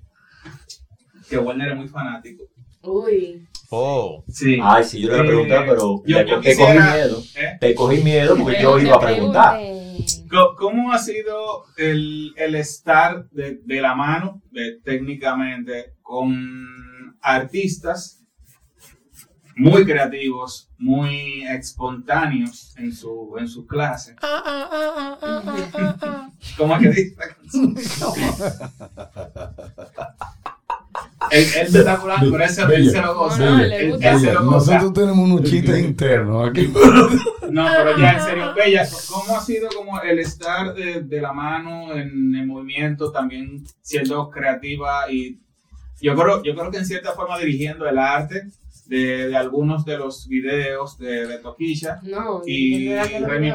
[1.30, 2.44] que Werner es muy fanático.
[2.82, 3.48] Uy.
[3.70, 4.22] Oh.
[4.28, 4.58] Sí.
[4.62, 6.98] Ay, sí, yo le iba a preguntar, Eh, pero yo- te, yo te quisiera- cogí
[6.98, 7.22] miedo.
[7.36, 7.56] ¿eh?
[7.60, 9.60] Te cogí miedo porque yo iba a preguntar.
[10.58, 18.22] ¿Cómo ha sido el, el estar de, de la mano, de- técnicamente, con artistas
[19.56, 24.14] muy creativos, muy espontáneos en su, en su clase?
[26.58, 27.74] ¿Cómo es que dice la canción?
[31.30, 33.38] Él, se está curando, pero él se, lo goza.
[33.44, 34.18] No, no, Él- le él gusta.
[34.18, 34.72] se lo goza.
[34.74, 36.72] nosotros tenemos unos chistes internos aquí.
[37.50, 41.32] No, pero ya en serio, Bella, ¿cómo ha sido como el estar de, de la
[41.32, 45.38] mano en el movimiento, también siendo creativa y
[46.00, 48.48] yo creo, yo creo que en cierta forma dirigiendo el arte
[48.88, 52.00] de, de algunos de los videos de, de Toquilla?
[52.02, 53.52] No, Y Remy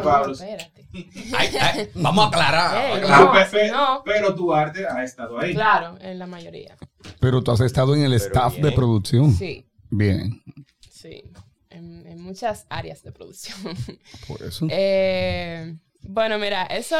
[1.37, 3.01] ay, vamos a aclarar.
[3.01, 4.03] No, no.
[4.03, 5.53] Pero tu arte ha estado ahí.
[5.53, 6.75] Claro, en la mayoría.
[7.19, 9.31] Pero tú has estado en el Pero staff de producción.
[9.31, 10.41] Sí, Bien,
[10.89, 11.23] sí.
[11.69, 13.57] En, en muchas áreas de producción.
[14.27, 14.67] por eso.
[14.69, 16.97] Eh, bueno, mira, eso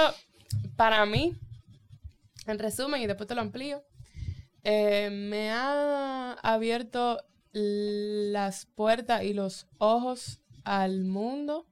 [0.75, 1.36] para mí,
[2.47, 3.84] en resumen, y después te lo amplío,
[4.63, 7.19] eh, me ha abierto
[7.51, 11.67] las puertas y los ojos al mundo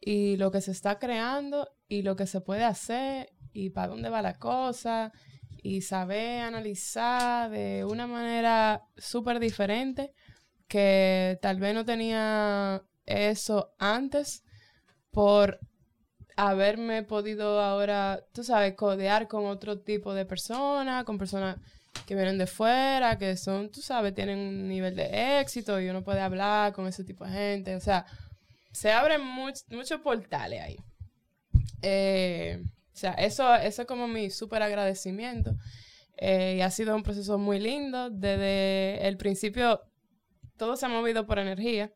[0.00, 4.10] y lo que se está creando y lo que se puede hacer y para dónde
[4.10, 5.12] va la cosa
[5.62, 10.14] y saber analizar de una manera súper diferente
[10.68, 14.44] que tal vez no tenía eso antes
[15.10, 15.58] por
[16.36, 21.56] haberme podido ahora, tú sabes, codear con otro tipo de personas, con personas
[22.06, 26.02] que vienen de fuera, que son, tú sabes, tienen un nivel de éxito y uno
[26.02, 27.76] puede hablar con ese tipo de gente.
[27.76, 28.04] O sea,
[28.72, 30.76] se abren much- muchos portales ahí.
[31.82, 32.62] Eh,
[32.92, 35.54] o sea, eso, eso es como mi súper agradecimiento.
[36.16, 38.10] Eh, y ha sido un proceso muy lindo.
[38.10, 39.80] Desde el principio,
[40.56, 41.92] todo se ha movido por energía.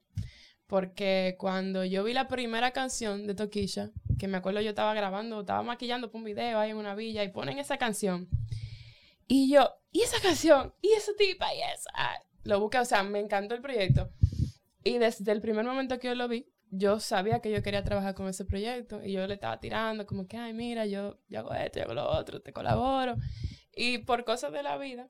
[0.66, 5.40] Porque cuando yo vi la primera canción de Toquilla, que me acuerdo yo estaba grabando,
[5.40, 8.28] estaba maquillando para un video ahí en una villa y ponen esa canción.
[9.26, 10.74] Y yo, ¿y esa canción?
[10.80, 11.54] ¿Y esa tipa?
[11.54, 11.90] ¿Y esa?
[12.44, 14.10] Lo busqué, o sea, me encantó el proyecto.
[14.82, 18.14] Y desde el primer momento que yo lo vi, yo sabía que yo quería trabajar
[18.14, 21.54] con ese proyecto y yo le estaba tirando como que, ay, mira, yo, yo hago
[21.54, 23.16] esto, yo hago lo otro, te colaboro.
[23.74, 25.08] Y por cosas de la vida,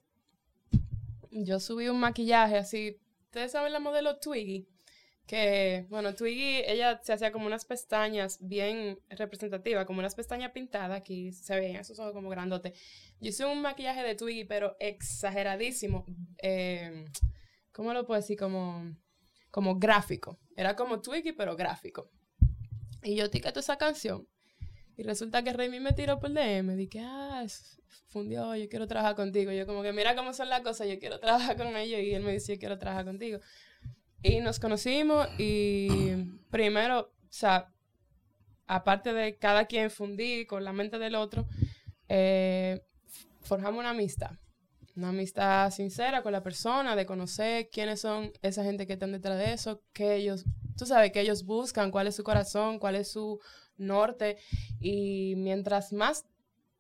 [1.31, 3.01] yo subí un maquillaje así.
[3.25, 4.69] Ustedes saben la modelo Twiggy,
[5.27, 10.99] que, bueno, Twiggy, ella se hacía como unas pestañas bien representativas, como unas pestañas pintadas,
[10.99, 12.79] aquí se veían esos ojos como grandotes.
[13.21, 16.05] Yo hice un maquillaje de Twiggy, pero exageradísimo.
[16.43, 17.07] Eh,
[17.73, 18.39] ¿Cómo lo puedo decir?
[18.39, 18.95] Como,
[19.51, 20.39] como gráfico.
[20.57, 22.11] Era como Twiggy, pero gráfico.
[23.03, 24.29] Y yo etiqueto esa canción.
[24.97, 26.77] Y resulta que Remy me tiró por DM.
[26.77, 27.45] Dije, ah,
[28.09, 29.51] fundió, yo quiero trabajar contigo.
[29.53, 32.01] Yo como que mira cómo son las cosas, yo quiero trabajar con ellos.
[32.01, 33.41] Y él me dice, yo quiero trabajar contigo.
[34.25, 36.15] Y nos conocimos y
[36.51, 37.71] primero, o sea,
[38.67, 41.47] aparte de cada quien fundir con la mente del otro,
[42.09, 42.81] eh,
[43.43, 44.31] forjamos una amistad.
[44.97, 49.37] Una amistad sincera con la persona, de conocer quiénes son esa gente que están detrás
[49.37, 50.47] de eso, que ellos,
[50.79, 53.41] tú sabes, que ellos buscan, cuál es su corazón, cuál es su
[53.77, 54.39] norte.
[54.81, 56.25] Y mientras más,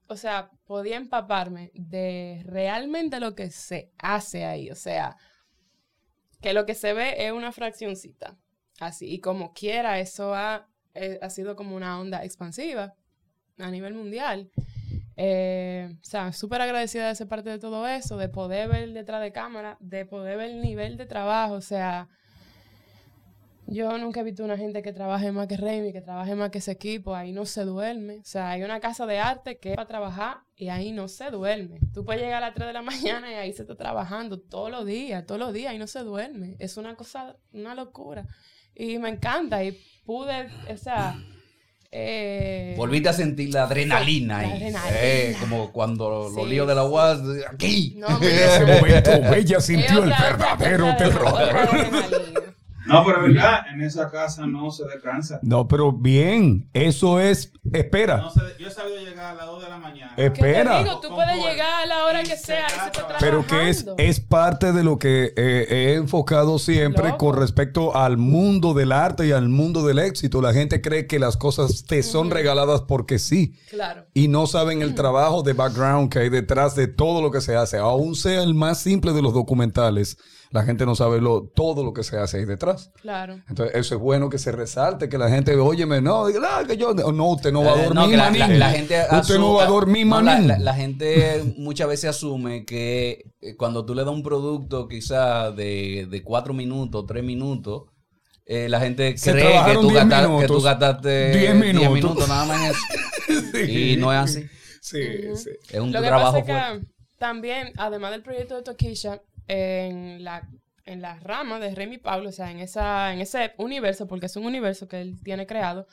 [0.06, 5.18] o sea, podía empaparme de realmente lo que se hace ahí, o sea,
[6.44, 8.36] que lo que se ve es una fraccioncita,
[8.78, 12.94] así, y como quiera, eso ha, eh, ha sido como una onda expansiva
[13.56, 14.50] a nivel mundial.
[15.16, 19.22] Eh, o sea, súper agradecida de ser parte de todo eso, de poder ver detrás
[19.22, 22.10] de cámara, de poder ver el nivel de trabajo, o sea,
[23.66, 26.58] yo nunca he visto una gente que trabaje más que Remy, que trabaje más que
[26.58, 28.18] ese equipo, ahí no se duerme.
[28.18, 31.30] O sea, hay una casa de arte que es para trabajar y ahí no se
[31.30, 31.80] duerme.
[31.92, 34.70] Tú puedes llegar a las 3 de la mañana y ahí se está trabajando todos
[34.70, 36.56] los días, todos los días y no se duerme.
[36.58, 38.26] Es una cosa, una locura.
[38.74, 41.16] Y me encanta y pude, o sea...
[41.96, 44.50] Eh, Volviste a sentir la adrenalina La ahí.
[44.56, 44.98] adrenalina.
[45.00, 46.84] Eh, como cuando Sí, los líos de la.
[46.84, 47.94] UAS, aquí.
[47.96, 52.43] No, En ese momento, Bella es sintió el otra- otra- verdadero terror.
[52.86, 55.38] No, pero verdad, en esa casa no se descansa.
[55.42, 59.62] No, pero bien, eso es espera, No sé, yo he sabido llegar a las 2
[59.62, 60.12] de la mañana.
[60.18, 60.78] Eh, ¿Qué te Espera.
[60.82, 61.00] digo?
[61.00, 64.72] Tú puedes llegar a la hora que se sea se pero que es, es parte
[64.72, 67.18] de lo que eh, he enfocado siempre Loco.
[67.18, 70.42] con respecto al mundo del arte y al mundo del éxito.
[70.42, 73.54] La gente cree que las cosas te son regaladas porque sí.
[73.70, 74.04] Claro.
[74.14, 77.56] y no saben el trabajo de background que hay detrás de todo lo que se
[77.56, 77.78] hace.
[77.78, 80.18] Aún sea el más simple de los documentales,
[80.54, 82.92] la gente no sabe lo, todo lo que se hace ahí detrás.
[83.02, 83.40] Claro.
[83.48, 86.76] Entonces, eso es bueno que se resalte, que la gente, óyeme, no, diga, "Ah, que
[86.76, 89.38] yo, no, usted no va a Eh, dormir, no, que la, la- la gente Usted
[89.38, 90.48] no va a dormir, no, la, manín.
[90.48, 95.50] la- la gente muchas veces asume que eh, cuando tú le das un producto quizá
[95.50, 97.82] de, de cuatro minutos, tres minutos,
[98.46, 100.46] eh, la gente Se cree que tú, 10 gasta- que minutos.
[100.56, 102.28] tú gastaste 10 10 minutos.
[102.28, 103.58] nada más en eso.
[103.68, 104.44] Y no es así.
[104.80, 105.00] Sí,
[105.34, 105.50] sí.
[105.72, 106.86] Es un Lo que trabajo pasa es fuerte.
[106.86, 110.48] que también, además del proyecto de Tokisha, en la,
[110.84, 114.36] en la rama de Remy Pablo, o sea, en, esa, en ese universo, porque es
[114.36, 115.86] un universo que él tiene creado,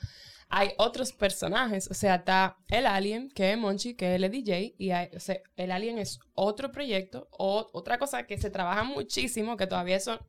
[0.48, 1.90] hay otros personajes.
[1.90, 5.20] O sea, está el Alien, que es Monchi, que es el DJ, y hay- o
[5.20, 9.96] sea, el Alien es otro proyecto, o otra cosa que se trabaja muchísimo, que todavía
[9.96, 10.20] eso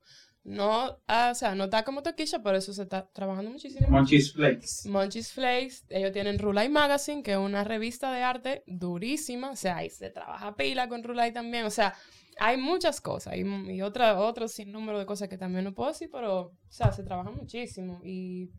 [0.46, 3.88] no, ah, o sea, no está como Tokisha, pero eso se está trabajando muchísimo.
[3.90, 4.90] Monchis Flakes.
[4.90, 9.78] Munchies Flakes, ellos tienen Rulay Magazine, que es una revista de arte durísima, o sea,
[9.78, 11.94] ahí se trabaja pila con Rulay también, o sea,
[12.40, 16.40] hay muchas cosas y, otra, otro sinnúmero de cosas que también no puedo decir, pero,
[16.40, 18.50] o sea, se trabaja muchísimo y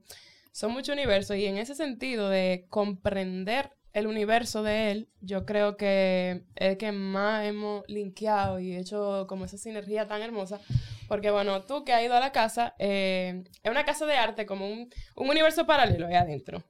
[0.53, 5.77] son muchos universos y en ese sentido de comprender el universo de él, yo creo
[5.77, 10.61] que es que más hemos linkeado y hecho como esa sinergia tan hermosa,
[11.07, 14.47] porque bueno, tú que has ido a la casa, eh, es una casa de arte
[14.47, 16.64] como un, un universo paralelo ahí adentro.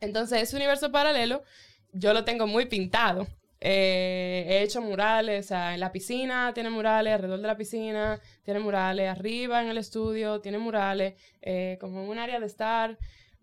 [0.00, 1.42] Entonces, ese universo paralelo
[1.92, 3.26] yo lo tengo muy pintado.
[3.60, 8.18] Eh, he hecho murales, o sea, en la piscina tiene murales, alrededor de la piscina
[8.42, 12.98] tiene murales, arriba en el estudio tiene murales, eh, como en un área de estar.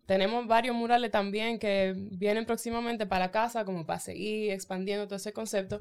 [0.07, 5.17] Tenemos varios murales también que vienen próximamente para la casa, como para seguir expandiendo todo
[5.17, 5.79] ese concepto.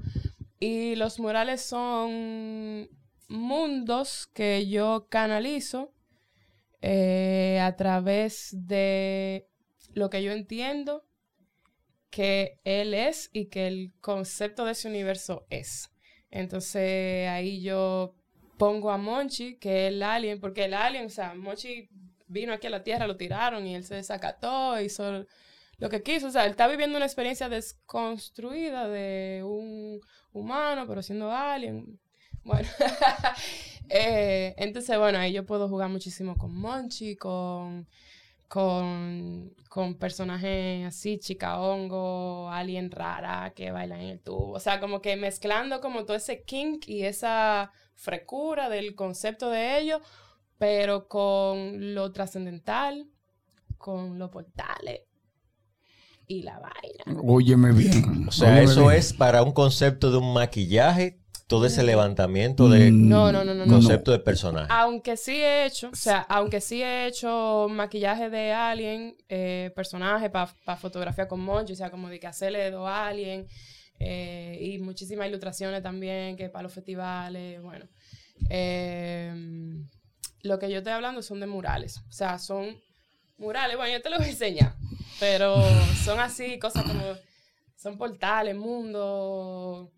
[0.59, 2.89] Y los murales son
[3.29, 5.93] mundos que yo canalizo
[6.83, 9.49] eh, a través de
[9.95, 11.05] lo que yo entiendo
[12.11, 15.91] que él es y que el concepto de ese universo es.
[16.31, 18.15] Entonces ahí yo
[18.59, 21.89] pongo a Monchi, que es el alien, porque el alien, o sea, Monchi
[22.27, 25.27] vino aquí a la Tierra, lo tiraron y él se desacató, hizo
[25.79, 26.29] lo que quiso.
[26.29, 30.01] O sea, él está viviendo una experiencia desconstruida de un
[30.33, 32.01] humano, pero siendo alien.
[32.45, 32.69] Bueno,
[33.89, 37.89] eh, entonces, bueno, ahí yo puedo jugar muchísimo con Monchi, con,
[38.49, 44.53] con, con personajes así, chica hongo, alien rara que bailan en el tubo.
[44.53, 49.79] O sea, como que mezclando como todo ese kink y esa frecura del concepto de
[49.79, 50.01] ellos,
[50.59, 53.09] pero con lo trascendental,
[53.79, 55.03] con los portales
[56.27, 57.21] y la vaina.
[57.23, 58.27] Óyeme bien.
[58.29, 58.99] O sea, óyeme eso bien.
[58.99, 63.55] es para un concepto de un maquillaje, todo ese levantamiento de Mm, No, no, no,
[63.55, 63.73] no, no.
[63.73, 64.67] concepto de personaje.
[64.71, 70.29] Aunque sí he hecho, o sea, aunque sí he hecho maquillaje de alien, eh, personaje
[70.31, 73.47] para fotografía con Monchi, o sea, como de que hacerle dos alien,
[73.99, 77.87] eh, y muchísimas ilustraciones también, que para los festivales, bueno.
[78.51, 79.33] Eh,
[80.43, 82.81] lo que yo estoy hablando son de murales, o sea, son
[83.39, 84.75] murales, bueno, yo te los voy a enseñar,
[85.21, 85.57] pero
[86.05, 87.03] son así, cosas como,
[87.77, 89.89] son portales, mundos,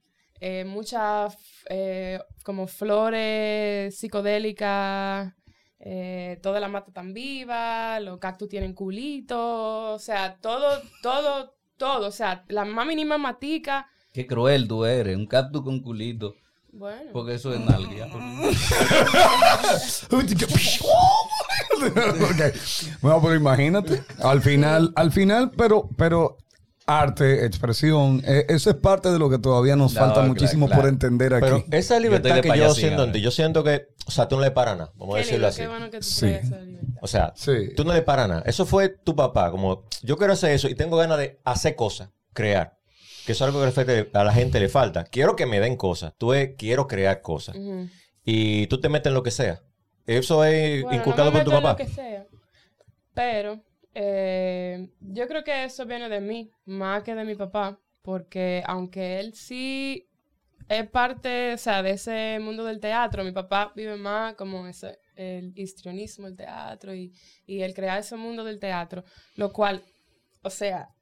[0.41, 1.37] eh, muchas
[1.69, 5.33] eh, como flores psicodélicas,
[5.81, 12.09] eh, toda la mata tan viva, los cactus tienen culitos, o sea, todo, todo, todo,
[12.09, 16.35] o sea, la más mínima matica, Qué cruel tú eres, un cactus con culito.
[16.73, 17.11] bueno.
[17.13, 18.09] Porque eso es nalga.
[21.79, 22.41] Ok.
[23.01, 26.39] Bueno, pero imagínate, al final, al final, pero, pero
[26.89, 30.67] arte, expresión, eh, eso es parte de lo que todavía nos No, falta claro, muchísimo
[30.67, 30.83] claro.
[30.83, 31.45] por entender aquí.
[31.45, 34.43] Pero esa libertad que yo siento en ti, yo siento que, o sea, tú no
[34.43, 35.61] le paras nada, vamos a decirlo lindo, así.
[35.61, 36.35] qué bueno que tú Sí.
[37.01, 37.75] O sea, Sí.
[37.77, 38.43] tú no le paras nada.
[38.47, 42.09] Eso fue tu papá, como yo quiero hacer eso y tengo ganas de hacer cosas,
[42.33, 42.77] crear.
[43.27, 45.05] Que eso es algo que a la gente le falta.
[45.05, 46.15] Quiero que me den cosas.
[46.17, 47.55] Tú es, quiero crear cosas.
[48.25, 49.61] Y tú te metes en lo que sea.
[50.07, 51.83] Eso es Bueno, inculcado no me por tu meto en papá.
[51.83, 52.25] Lo que sea,
[53.13, 53.61] pero
[54.01, 59.19] eh, yo creo que eso viene de mí, más que de mi papá, porque aunque
[59.19, 60.09] él sí
[60.69, 65.01] es parte, o sea, de ese mundo del teatro, mi papá vive más como ese,
[65.17, 67.13] el histrionismo, el teatro y,
[67.45, 69.03] y el crear ese mundo del teatro,
[69.35, 69.83] lo cual,
[70.43, 70.95] o sea,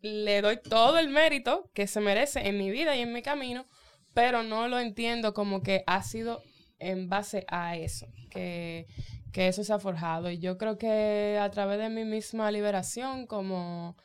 [0.00, 3.68] le doy todo el mérito que se merece en mi vida y en mi camino,
[4.14, 6.42] pero no lo entiendo como que ha sido
[6.80, 8.88] en base a eso, que,
[9.32, 10.30] que eso se ha forjado.
[10.30, 13.96] Y yo creo que a través de mi misma liberación como,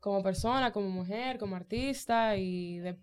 [0.00, 2.98] como persona, como mujer, como artista y de,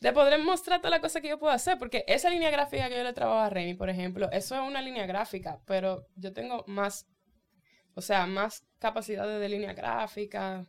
[0.00, 1.78] de poder mostrar toda la cosa que yo puedo hacer.
[1.78, 4.82] Porque esa línea gráfica que yo le trabajo a Remy, por ejemplo, eso es una
[4.82, 7.06] línea gráfica, pero yo tengo más,
[7.94, 10.66] o sea, más capacidades de línea gráfica.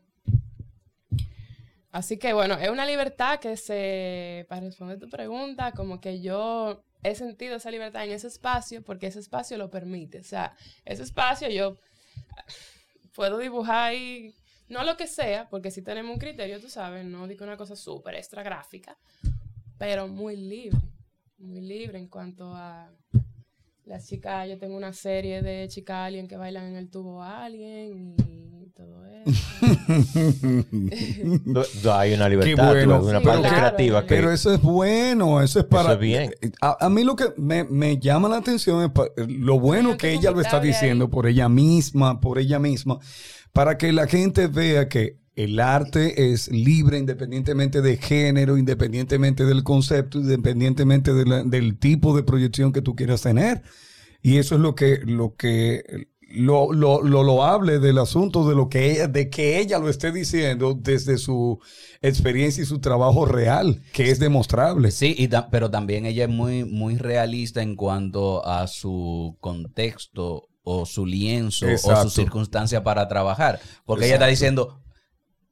[1.92, 6.84] Así que bueno, es una libertad que se, para responder tu pregunta, como que yo
[7.06, 10.20] he sentido esa libertad en ese espacio porque ese espacio lo permite.
[10.20, 11.78] O sea, ese espacio yo
[13.14, 14.36] puedo dibujar ahí,
[14.68, 17.76] no lo que sea, porque si tenemos un criterio, tú sabes, no digo una cosa
[17.76, 18.98] súper extra gráfica,
[19.78, 20.80] pero muy libre,
[21.38, 22.92] muy libre en cuanto a
[23.86, 24.48] las chicas.
[24.50, 29.06] Yo tengo una serie de chicas alien que bailan en el tubo alien y todo
[29.06, 29.26] eso.
[31.94, 33.02] Hay una libertad, Qué tú, bueno.
[33.04, 33.56] una Sí, parte claro.
[33.58, 34.08] creativa que...
[34.16, 35.94] Pero eso es bueno, eso es para...
[35.94, 36.34] es bien.
[36.62, 40.14] A, a mí lo que me, me llama la atención es pa- lo bueno que
[40.14, 41.12] ella lo está diciendo ahí.
[41.12, 43.00] por ella misma, por ella misma,
[43.54, 49.64] para que la gente vea que el arte es libre independientemente de género, independientemente del
[49.64, 53.62] concepto, independientemente de la- del tipo de proyección que tú quieras tener.
[54.22, 58.70] Y eso es lo que, lo que, lo, lo, lo loable del asunto de lo
[58.70, 61.60] que ella, de que ella lo esté diciendo desde su
[62.02, 64.90] experiencia y su trabajo real, que es demostrable.
[64.92, 70.48] Sí, y ta- pero también ella es muy, muy realista en cuanto a su contexto
[70.64, 72.10] o su lienzo o Exacto.
[72.10, 73.60] su circunstancia para trabajar.
[73.86, 74.82] Porque ella está diciendo,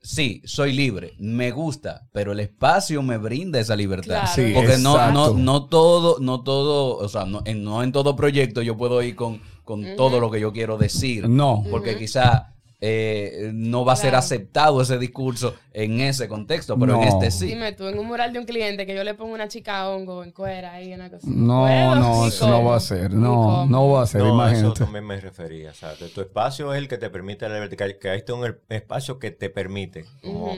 [0.04, 4.22] sí, soy libre, me gusta, pero el espacio me brinda esa libertad.
[4.22, 4.32] Claro.
[4.36, 8.16] Sí, Porque no, no, no todo, no todo, o sea, no en, no en todo
[8.16, 11.28] proyecto yo puedo ir con, con todo lo que yo quiero decir.
[11.28, 11.64] No.
[11.72, 12.00] Porque Ujú.
[12.00, 12.53] quizá
[12.86, 17.08] eh, no va a ser aceptado ese discurso en ese contexto, pero en No.
[17.08, 17.46] este sí.
[17.48, 20.22] Dime tú, en un mural de un cliente que yo le pongo una chica hongo
[20.22, 21.26] en cuera ahí, una cosa.
[21.30, 23.14] No, no, Ni eso no va a ser.
[23.14, 24.80] No, no va a ser, No, eso imagínate.
[24.82, 25.72] también me refería.
[25.72, 28.58] O sea, tu espacio es el que te permite la libertad, que, que hay un
[28.68, 30.54] espacio que te permite como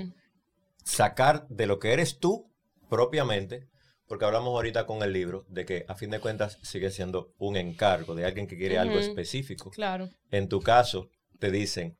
[0.83, 2.51] sacar de lo que eres tú
[2.89, 3.67] propiamente,
[4.07, 7.55] porque hablamos ahorita con el libro de que a fin de cuentas sigue siendo un
[7.57, 9.71] encargo de alguien que quiere algo específico.
[9.71, 10.09] Claro.
[10.31, 11.09] En tu caso,
[11.39, 11.97] te dicen,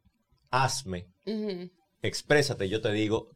[0.51, 1.69] hazme, Ujú.
[2.01, 3.31] exprésate, yo te digo,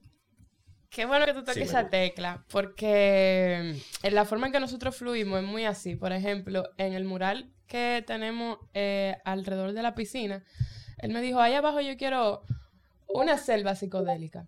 [0.90, 1.90] Qué bueno que tú toques esa gusta.
[1.92, 5.96] tecla, porque en la forma en que nosotros fluimos es muy así.
[5.96, 10.44] Por ejemplo, en el mural que tenemos eh, alrededor de la piscina,
[10.98, 12.42] él me dijo, ahí abajo yo quiero
[13.08, 14.48] una selva psicodélica.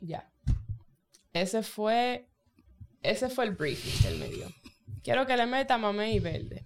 [0.00, 0.30] Ya.
[1.34, 2.26] Ese fue,
[3.02, 4.48] ese fue el briefing que él me dio.
[5.02, 6.64] Quiero que le meta mamey y verde.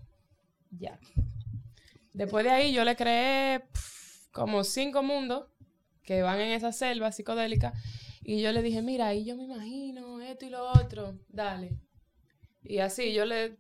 [0.71, 1.01] Ya.
[2.13, 3.65] Después de ahí yo le creé
[4.37, 5.47] como cinco mundos
[6.03, 7.73] que van en esa selva psicodélica.
[8.23, 11.79] Y yo le dije, mira, ahí yo me imagino esto y lo otro, dale.
[12.63, 13.57] Y así yo le,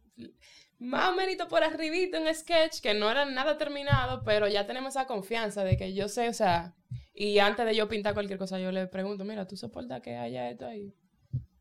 [0.79, 4.91] más o menos por arribito un sketch que no era nada terminado, pero ya tenemos
[4.91, 6.74] esa confianza de que yo sé, o sea,
[7.14, 10.51] y antes de yo pintar cualquier cosa, yo le pregunto, mira, ¿tú soportas que haya
[10.51, 10.93] esto ahí?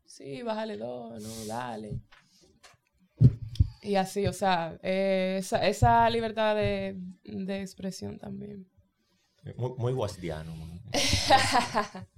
[0.04, 2.02] Sí, bájale dos, no, dale.
[3.80, 8.66] Y así, o sea, eh, esa, esa libertad de, de expresión también.
[9.56, 10.52] Muy, muy guasdiano.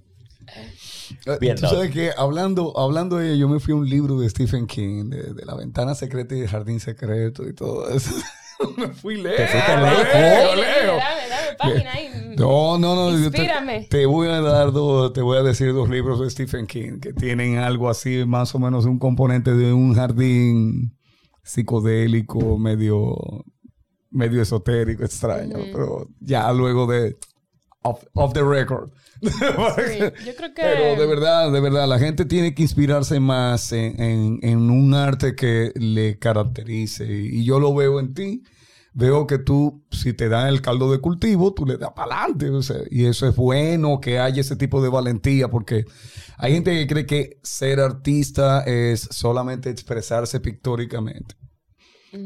[1.40, 4.28] Bien, Tú sabes que hablando, hablando de ello, yo me fui a un libro de
[4.30, 8.10] Stephen King, de, de La Ventana Secreta y el Jardín Secreto y todo eso.
[8.76, 9.36] me fui lejos.
[9.36, 10.14] Te fuiste leo, lejos.
[10.14, 10.96] leo, Dale, leo.
[10.96, 12.34] Dame, dame página ahí.
[12.38, 13.10] No, no, no.
[13.10, 13.86] yo te- Inspírame.
[13.90, 17.12] Te, voy a dar dos, te voy a decir dos libros de Stephen King que
[17.12, 20.96] tienen algo así, más o menos un componente de un jardín
[21.42, 23.16] psicodélico, medio,
[24.10, 25.56] medio esotérico, extraño.
[25.72, 27.16] Pero ya luego de
[27.82, 28.90] off, off the record.
[29.22, 29.28] Sí,
[30.26, 30.62] yo creo que...
[30.62, 34.94] Pero de verdad, de verdad, la gente tiene que inspirarse más en, en- en un
[34.94, 37.04] arte que le caracterice.
[37.10, 38.42] Y yo lo veo en ti.
[38.94, 42.50] Veo que tú, si te dan el caldo de cultivo, tú le das para adelante.
[42.90, 45.84] y eso es bueno que haya ese tipo de valentía, porque
[46.36, 51.36] hay gente que cree que ser artista es solamente expresarse pictóricamente.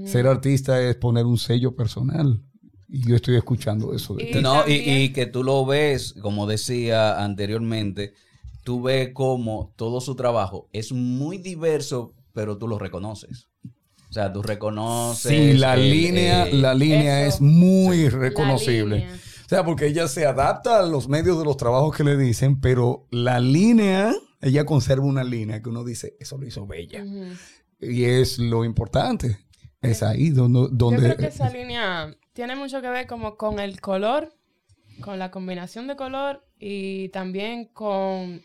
[0.07, 2.41] Ser artista es poner un sello personal.
[2.89, 4.41] Y yo estoy escuchando eso de Y- ti.
[4.43, 8.13] No, y, que tú lo ves, como decía anteriormente,
[8.65, 13.49] tú ves como todo su trabajo es muy diverso, pero tú lo reconoces.
[14.11, 15.31] O sea, tú reconoces.
[15.33, 17.37] Sí, la el, línea, eh, la línea eso.
[17.37, 19.09] es muy reconocible.
[19.47, 22.61] O sea, porque ella se adapta a los medios de los trabajos que le dicen,
[22.61, 27.05] pero la línea, ella conserva una línea que uno dice, eso lo hizo Bella.
[27.81, 29.39] Y es lo importante.
[29.83, 30.69] Es ahí donde...
[30.71, 34.33] donde Yo creo que esa línea tiene mucho que ver como con el color,
[35.01, 38.43] con la combinación de color y también con,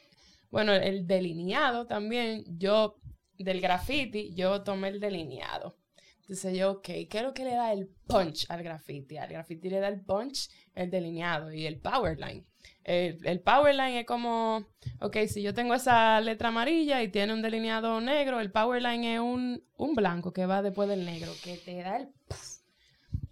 [0.49, 2.43] bueno, el delineado también.
[2.57, 2.99] Yo,
[3.38, 5.77] del graffiti, yo tomé el delineado.
[6.21, 9.17] Entonces yo, ok, ¿qué es lo que le da el punch al graffiti?
[9.17, 12.45] Al graffiti le da el punch el delineado y el power line.
[12.88, 14.65] El, el power line es como,
[15.01, 19.15] ok, si yo tengo esa letra amarilla y tiene un delineado negro, el power line
[19.15, 22.07] es un, un blanco que va después del negro, que te da el...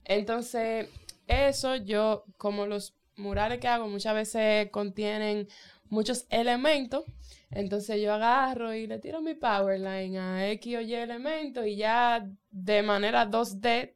[0.03, 0.89] Entonces,
[1.27, 5.47] eso yo, como los murales que hago muchas veces contienen
[5.87, 7.05] muchos elementos,
[7.49, 11.77] entonces yo agarro y le tiro mi power line a X o Y elementos y
[11.77, 13.93] ya de manera 2D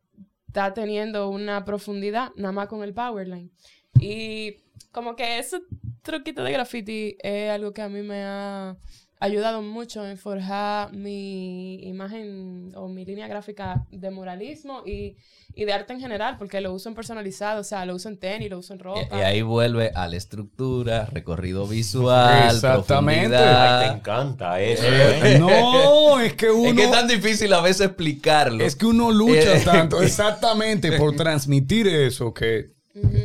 [0.47, 3.51] está teniendo una profundidad nada más con el power line.
[4.00, 4.58] Y
[4.91, 5.60] como que ese
[6.02, 8.78] truquito de graffiti es algo que a mí me ha
[9.22, 15.18] ayudado mucho en forjar mi imagen o mi línea gráfica de muralismo y,
[15.54, 18.18] y de arte en general, porque lo uso en personalizado, o sea, lo uso en
[18.18, 19.18] tenis, lo uso en ropa.
[19.18, 23.28] Y, y ahí vuelve a la estructura, recorrido visual, Exactamente.
[23.28, 23.80] profundidad.
[23.82, 24.84] Ay, te encanta eso.
[24.86, 25.34] ¿eh?
[25.36, 26.70] Eh, no, es que uno...
[26.70, 28.64] Es que es tan difícil a veces explicarlo.
[28.64, 29.62] Es que uno lucha Eh.
[29.66, 32.78] tanto, exactamente, por transmitir eso que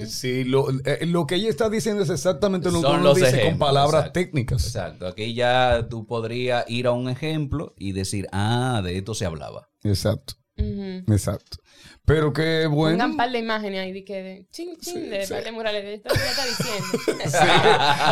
[0.06, 3.16] sí, lo, eh, lo que ella está diciendo es exactamente lo que Son uno los
[3.16, 4.12] dice con palabras exacto.
[4.20, 4.64] técnicas.
[4.66, 5.06] Exacto.
[5.06, 9.68] Aquí ya tú podrías ir a un ejemplo y decir, ah, de esto se hablaba.
[9.82, 11.58] Exacto, exacto.
[12.06, 12.96] Pero que bueno.
[12.98, 15.82] Pongan un par de imágenes ahí de que de ching ching de par de murales
[15.84, 16.84] de esto que ella está diciendo.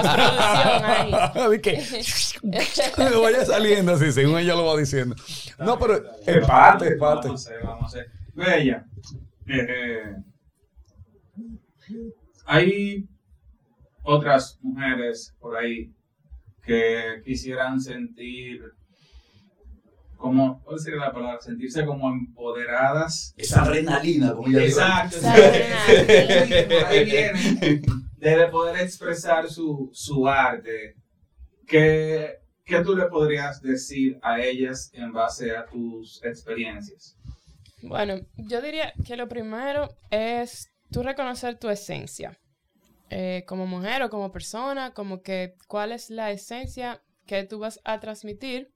[0.02, 1.12] Postproducción ahí.
[2.42, 2.60] De
[3.10, 5.14] que vaya saliendo así, según ella lo va diciendo.
[5.58, 5.96] No, pero
[6.26, 7.28] es Vamos, parte, es parte.
[7.28, 8.10] Vamos a hacer, vamos a hacer.
[8.34, 8.86] Bella.
[9.46, 10.16] eh,
[12.46, 13.08] hay
[14.02, 15.92] otras mujeres por ahí
[16.62, 18.62] que quisieran sentir
[20.22, 21.40] como, ¿cuál sería la palabra?
[21.40, 23.34] Sentirse como empoderadas.
[23.36, 25.16] Esa adrenalina, como Exacto.
[25.16, 26.46] Esa adrenalina.
[26.46, 27.82] Sí, por ahí viene.
[28.18, 30.94] De poder expresar su, su arte.
[31.66, 37.16] ¿Qué, ¿Qué tú le podrías decir a ellas en base a tus experiencias?
[37.82, 42.38] Bueno, yo diría que lo primero es tú reconocer tu esencia.
[43.10, 47.78] Eh, como mujer o como persona, como que cuál es la esencia que tú vas
[47.84, 48.70] a transmitir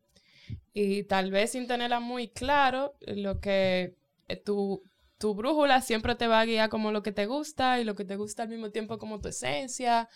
[0.74, 3.94] y tal vez sin tenerla muy claro, lo que
[4.28, 4.82] eh, tu,
[5.18, 8.04] tu brújula siempre te va a guiar como lo que te gusta y lo que
[8.04, 10.08] te gusta al mismo tiempo como tu esencia.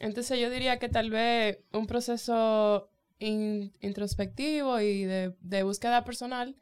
[0.00, 2.88] Entonces yo diría que tal vez un proceso
[3.20, 6.56] in- introspectivo y de, de búsqueda personal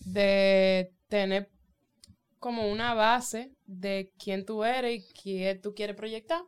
[0.00, 1.50] de tener
[2.40, 6.40] como una base de quién tú eres y qué tú quieres proyectar.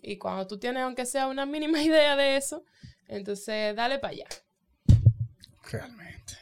[0.00, 2.62] Y cuando tú tienes, aunque sea una mínima idea de eso,
[3.08, 4.26] entonces dale para allá.
[5.70, 6.34] Realmente,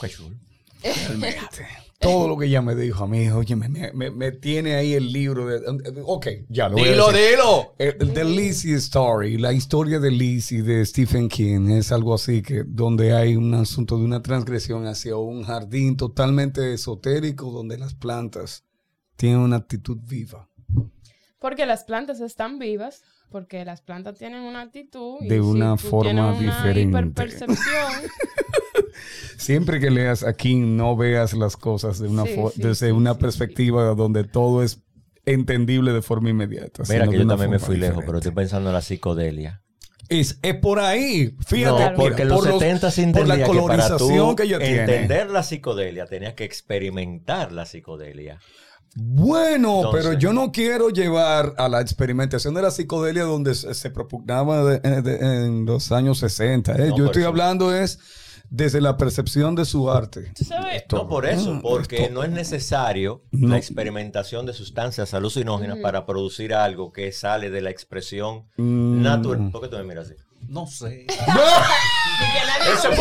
[0.00, 0.36] Qué chulo.
[0.82, 1.66] realmente.
[1.98, 5.12] Todo lo que ella me dijo a mí, oye, me, me- me tiene ahí el
[5.12, 5.60] libro de...
[6.06, 7.30] Ok, ya lo voy a decir.
[7.32, 7.74] dilo.
[8.14, 13.12] De Lizzie Story, la historia de Lizzie de Stephen King es algo así que donde
[13.12, 18.64] hay un asunto de una transgresión hacia un jardín totalmente esotérico donde las plantas
[19.20, 20.48] tienen una actitud viva.
[21.38, 25.18] Porque las plantas están vivas, porque las plantas tienen una actitud.
[25.20, 26.98] y De si una tú forma tienes una diferente.
[26.98, 27.92] hiperpercepción,
[29.36, 32.86] Siempre que leas a King no veas las cosas de una Sí, fo- sí, desde
[32.88, 34.82] sí, una sí, perspectiva donde todo es
[35.24, 36.82] entendible de forma inmediata.
[36.88, 38.28] Mira que yo también me fui lejos, pero diferente.
[38.28, 39.62] estoy pensando en la psicodelia.
[40.08, 41.36] Es, es por ahí.
[41.46, 43.60] Fíjate, no, mira, porque en los por los- 70 se por la entendía que para
[43.62, 44.80] colonización tú que ella tiene.
[44.80, 48.40] entender la psicodelia tenías que experimentar la psicodelia.
[48.96, 53.72] Bueno, Entonces- pero yo no quiero llevar a la experimentación de la psicodelia donde se,
[53.74, 56.72] se propugnaba de- eh, de- en los años 60.
[56.74, 56.88] ¿eh?
[56.88, 57.28] No, yo estoy eso.
[57.28, 57.98] hablando es
[58.50, 60.32] desde la percepción de su arte.
[60.34, 63.48] tú sabes, Esto- No por eso, Ah, porque esto- no es necesario No.
[63.50, 69.02] la experimentación de sustancias alucinógenas para producir algo que sale de la expresión Mm.
[69.02, 69.50] natural.
[69.52, 70.16] ¿Por qué tú me miras así?
[70.48, 71.06] No sé.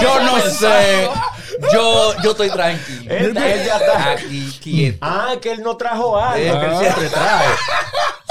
[0.02, 1.10] Yo no sé.
[1.74, 3.12] Yo, yo estoy tranquilo.
[3.14, 4.12] Él- él ya está.
[4.12, 4.98] Aquí quieto.
[5.02, 7.48] Ah, que él no trajo algo, que él siempre trae.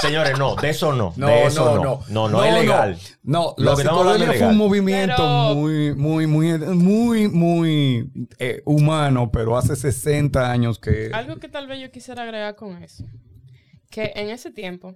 [0.00, 1.12] Señores, no, de eso no.
[1.16, 2.00] de eso no.
[2.08, 2.98] No, no, es legal.
[3.22, 6.58] No, Lo la que estamos hablando psicodelia es fue un movimiento Pero- muy, muy, muy,
[6.58, 11.10] muy, muy eh, humano, pero hace 60 años que...
[11.12, 13.04] Algo que tal vez yo quisiera agregar con eso.
[13.90, 14.94] Que en ese tiempo,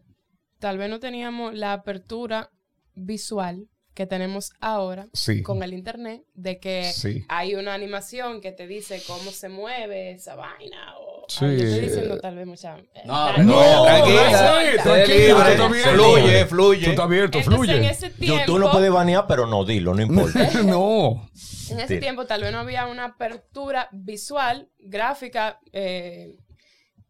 [0.59, 2.51] tal vez no teníamos la apertura
[2.95, 5.43] visual que tenemos ahora Sí.
[5.43, 7.25] con el internet, de que Sí.
[7.29, 10.97] hay una animación que te dice cómo se mueve esa vaina.
[10.99, 11.45] O, Sí.
[11.45, 12.77] Ay, yo estoy diciendo tal vez mucha.
[13.05, 15.93] No, eh, No, tranquila, tranquila.
[15.93, 16.85] Fluye, fluye.
[16.85, 17.91] Tú estás abierto, Entonces, en fluye.
[17.91, 20.39] ese Yo- tú lo puedes banear, pero no dilo, no importa.
[20.65, 21.29] no.
[21.71, 26.35] en ese tiempo tal vez no había una apertura visual, gráfica, eh,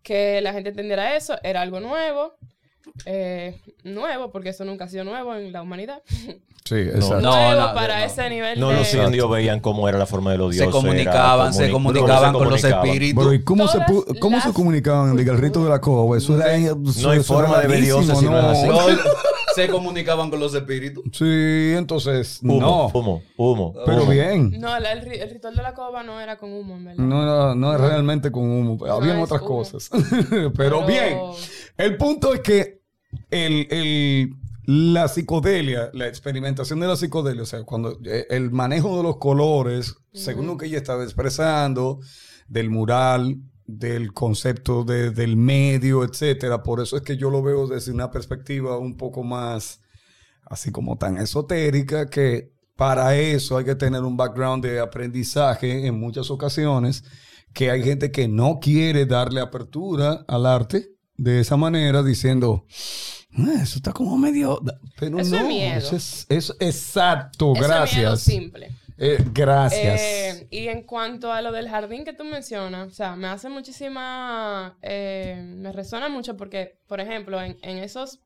[0.03, 2.37] que la gente entendiera eso, era algo nuevo.
[3.07, 6.03] Eh, nuevo, porque eso nunca ha sido nuevo en la humanidad.
[6.65, 7.21] Sí, exacto.
[7.21, 8.05] No, nuevo no, para no.
[8.05, 8.77] ese nivel No, de...
[8.77, 10.73] los indios veían cómo era la forma de los Se dioses.
[10.81, 12.89] comunicaban, era se comuni- comunicaban ¿cómo con los se comunicaban?
[12.89, 13.25] espíritus.
[13.25, 16.17] Pero ¿y cómo, se, Todas cómo se comunicaban en el garrito de la coba?
[16.17, 18.69] Eso era, No hay forma de ver dioses si no es así.
[19.57, 21.05] No, se comunicaban con los espíritus.
[21.13, 22.87] Sí, entonces, Humo, no.
[22.99, 23.75] humo, humo.
[23.87, 24.11] Pero humo.
[24.11, 24.59] bien.
[24.61, 27.05] No, el, el ri- el ritual de la cova no era con humo, en verdad.
[27.05, 28.85] No, era- no es realmente con humo.
[28.87, 29.49] Habían otras humo.
[29.59, 29.91] cosas.
[30.57, 31.19] Pero, bien.
[31.77, 32.83] El punto es que
[33.31, 34.35] el, el-
[34.65, 39.17] la psicodelia, la experimentación de la psicodelia, o sea, cuando eh, el manejo de los
[39.17, 41.99] colores, según lo que ella estaba expresando,
[42.47, 47.67] del mural, del concepto de- del medio, etcétera, por eso es que yo lo veo
[47.67, 49.81] desde una perspectiva un poco más,
[50.45, 55.99] así como tan esotérica, que para eso hay que tener un background de aprendizaje en
[55.99, 57.05] muchas ocasiones,
[57.53, 62.65] que hay gente que no quiere darle apertura al arte de esa manera, diciendo,
[63.37, 64.61] "Ah, eso está como medio...
[64.99, 65.79] Pero Eso es no, miedo.
[65.79, 68.21] eso es, eso- exacto, Eso es miedo gracias.
[68.23, 68.71] simple.
[69.05, 70.01] Eh, gracias.
[70.01, 73.49] Eh, y en cuanto a lo del jardín que tú mencionas, o sea, me hace
[73.49, 78.21] muchísima, eh, me resuena mucho porque, por ejemplo, en, en esos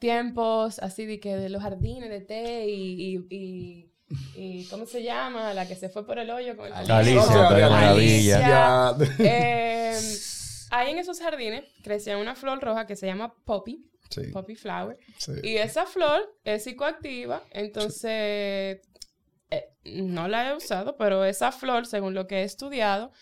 [0.00, 3.92] tiempos así de que de los jardines de té y, y, y-
[4.36, 5.52] y ¿cómo se llama?
[5.54, 7.88] La que se fue por el hoyo con el Alicia, O sea.
[7.90, 8.94] Alicia.
[9.18, 9.98] Eh,
[10.70, 14.96] ahí en esos jardines crecía una flor roja que se llama poppy, Sí, poppy flower,
[15.18, 15.32] sí.
[15.42, 18.78] y esa flor es psicoactiva, entonces
[19.50, 23.12] eh, no la he usado, pero esa flor, según lo que he estudiado,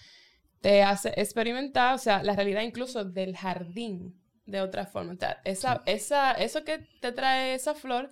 [0.61, 5.12] te hace experimentar, o sea, la realidad incluso del jardín de otra forma.
[5.12, 8.11] O sea, esa, esa, eso que te trae esa flor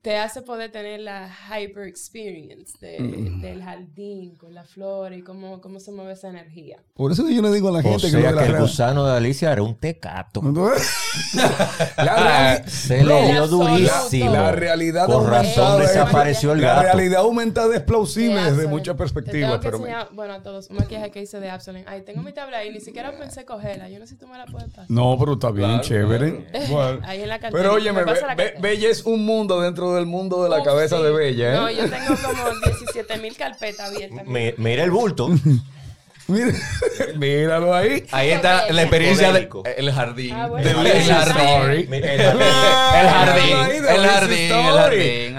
[0.00, 3.40] te hace poder tener la hyper experience de- Mm.
[3.40, 6.78] del jardín con la flor y cómo, cómo se mueve esa energía.
[6.94, 8.60] Por eso yo le digo a la O gente que, sea de la que el
[8.60, 10.40] gusano de Alicia era un tecato.
[11.96, 14.32] la, Se le dio durísimo.
[14.32, 16.82] la realidad Con razón desapareció el La gato.
[16.82, 19.58] realidad aumentada es plausible De desde muchas perspectivas.
[19.58, 21.86] que Pero enseñar, bueno, a todos, un maquillaje que hice de Absolent.
[21.88, 23.88] Ay, tengo mi tabla ahí, ni siquiera pensé cogerla.
[23.88, 24.86] Yo no sé si tú me la puedes pasar.
[24.88, 26.46] no, pero está bien, Claro, chévere.
[26.70, 27.00] Bueno.
[27.04, 27.62] Ahí en la cartera.
[27.62, 28.60] Pero óyeme, Me pasa Be- la Be- cartera.
[28.62, 31.02] Bella es un mundo dentro del mundo de la Uf, cabeza sí.
[31.02, 31.56] de Bella, ¿eh?
[31.56, 34.26] No, yo tengo como 17 mil carpetas abiertas.
[34.26, 35.28] Mi- Mira el bulto.
[36.28, 36.52] Mira-
[37.16, 38.04] míralo ahí.
[38.12, 40.34] Ahí está la experiencia del el jardín.
[40.34, 40.64] Ah, bueno.
[40.82, 41.94] The el jardín.
[41.94, 42.42] El El jardín.
[42.44, 45.36] el jardín, el jardín, el Yo jardín.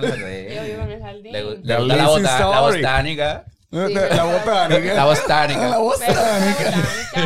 [0.66, 1.32] vivo en el jardín.
[1.32, 3.46] Le, gusta la, bota- la botánica.
[3.72, 4.94] Sí, la botánica.
[4.96, 5.68] La botánica.
[5.70, 6.74] La botánica,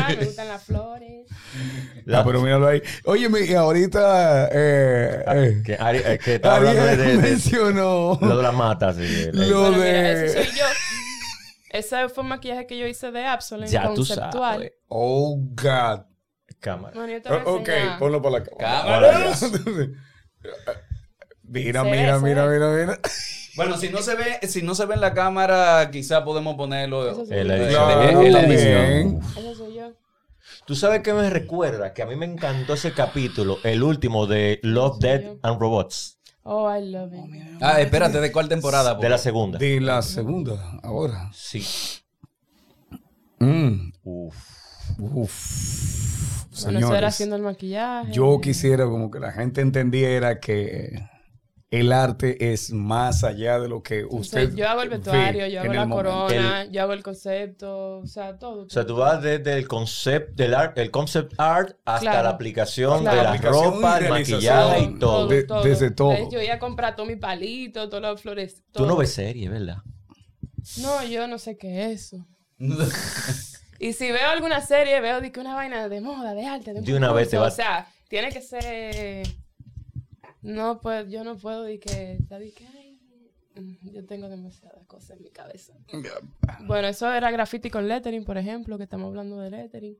[0.09, 1.22] me gustan las flores.
[2.05, 2.81] La- Ah, pero míralo ahí.
[3.05, 7.29] Óyeme, y ahorita eh, eh, que, Ari- eh, que estaba hablando de, Ariel de- de-
[7.29, 8.95] mencionó lo de las matas.
[8.97, 10.65] sí, el- Lo mira, de- ese soy yo.
[11.69, 14.53] Ese fue un maquillaje que yo hice de Absolent, Ya tú conceptual.
[14.55, 14.73] sabes.
[14.89, 16.01] Oh, God.
[16.59, 16.93] Cámara.
[16.95, 19.11] Bueno, yo te voy a Oh, ok, ponlo para la Cámara.
[19.11, 19.33] cámara.
[21.43, 22.99] mira, mira, mira, mira, mira.
[23.55, 27.09] Bueno, si no se ve, si no se ve en la cámara, quizá podemos ponerlo
[27.11, 27.33] Eso sí.
[27.33, 27.57] En la
[28.41, 29.19] edición.
[29.37, 29.91] Ese soy yo.
[30.65, 34.59] Tú sabes que me recuerda que a mí me encantó ese capítulo, el último de
[34.63, 35.37] Love, yo.
[35.41, 37.57] and Robots, Oh, I love it.
[37.61, 38.95] Ah, espérate, ¿de cuál temporada?
[38.95, 39.57] de la segunda.
[39.57, 41.29] De la segunda, ahora.
[41.33, 41.65] Sí.
[43.39, 44.35] Mm, Uf.
[44.99, 46.43] uf.
[46.51, 48.11] Bueno, eso era Señores, haciendo el maquillaje.
[48.11, 50.99] yo quisiera como que la gente entendiera que
[51.79, 54.97] el arte es más allá de lo que O sea, usted yo hago el ve
[54.97, 58.65] vestuario, yo hago la el corona, yo hago el concepto, o sea, todo.
[58.65, 62.23] O sea, tú vas desde el concept del art, el concept art hasta Claro.
[62.23, 63.17] la aplicación Claro.
[63.17, 65.27] de la Aplicación ropa, el maquillaje y todo.
[65.27, 66.29] De- desde todo.
[66.29, 68.61] Yo iba a comprar todo mi palito, todas las flores.
[68.71, 69.77] Tú no ves serie, ¿verdad?
[70.77, 72.25] No, yo no sé qué es eso.
[73.79, 76.81] Y si veo alguna serie, veo de que una vaina de moda, de arte, de,
[76.81, 79.27] De una vez te vas- O sea, tiene que ser.
[80.43, 82.17] No, pues yo no puedo decir que.
[82.29, 82.99] de que, ay,
[83.55, 85.73] mm, yo tengo demasiadas cosas en mi cabeza.
[86.65, 89.97] Bueno, eso era graffiti con lettering, por ejemplo, que estamos hablando de lettering.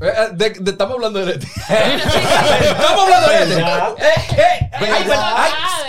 [0.00, 3.94] Eh, eh, de- de- estamos hablando de Estamos hablando de ¿Verdad?
[3.98, 4.70] Eh, eh,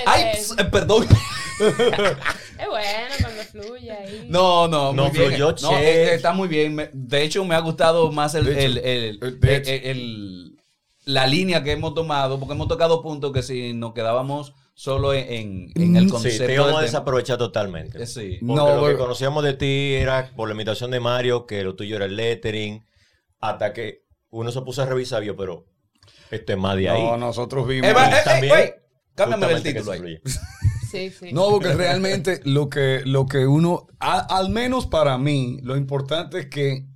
[0.07, 0.23] ay,
[0.57, 1.05] eh, perdón.
[1.59, 4.25] Es bueno cuando fluye ahí.
[4.29, 5.27] No, no, No, muy bien.
[5.27, 6.89] fluyó, No, eh, está muy bien.
[6.93, 9.85] De hecho, me ha gustado más el, De hecho, el- el- eh, de el- el-
[9.85, 10.58] el-
[11.09, 15.25] la línea que hemos tomado, porque hemos tocado puntos que si nos quedábamos solo en,
[15.29, 16.45] en- en el Mm, Sí, concepto.
[16.45, 18.01] te íbamos a tema- desaprovechar totalmente.
[18.03, 18.37] Eh, sí.
[18.39, 21.75] Porque No, lo que conocíamos de ti era por la imitación de Mario, que lo
[21.75, 22.85] tuyo era el lettering,
[23.39, 25.65] hasta que uno se puso a revisar, yo, pero
[26.31, 27.01] esto es más de ahí.
[27.03, 27.89] No, nosotros vimos.
[27.89, 28.75] Eh, eh, también, eh, eh,
[29.15, 30.19] cámbiame el título ahí.
[30.89, 31.31] Sí, sí.
[31.33, 36.39] No, porque realmente lo que, lo que uno, a- al menos para mí, lo importante
[36.39, 36.87] es que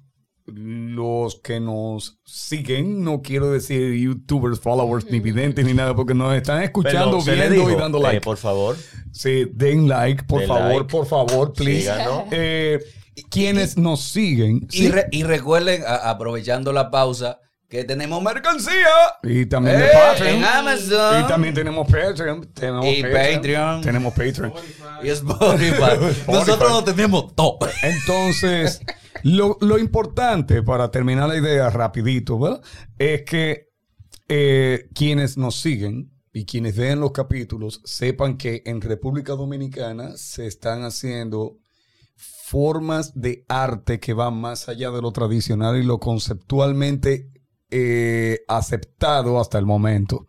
[0.46, 6.36] los que nos siguen, no quiero decir youtubers, followers, ni videntes, ni nada, porque nos
[6.36, 8.22] están escuchando, viendo y dando eh, like.
[8.22, 8.76] por favor.
[9.12, 10.86] Sí, den like, por Den favor, like.
[10.86, 11.82] por favor, please.
[11.82, 12.24] Síganos.
[12.32, 12.80] Eh,
[13.30, 14.68] quienes nos siguen.
[14.72, 17.40] Y, sí, re- y recuerden, a- aprovechando la pausa,
[17.70, 18.74] que tenemos mercancía.
[19.24, 19.90] y también de ¡Eh!
[19.94, 20.36] Patreon.
[20.38, 21.22] en Amazon.
[21.22, 22.48] Y también tenemos Patreon.
[22.54, 23.82] Tenemos Y Patreon.
[23.82, 24.54] Tenemos Patreon.
[25.04, 25.98] Y Spotify.
[26.32, 27.58] Nosotros lo tenemos todo.
[27.82, 28.82] Entonces,
[29.24, 32.62] lo, importante para terminar la idea rapidito, ¿verdad?
[32.98, 33.70] Es que
[34.28, 40.48] eh, quienes nos siguen y quienes vean los capítulos sepan que en República Dominicana se
[40.48, 41.58] están haciendo
[42.16, 47.32] formas de arte que van más allá de lo tradicional y lo conceptualmente
[47.72, 50.28] eh, aceptado hasta el momento,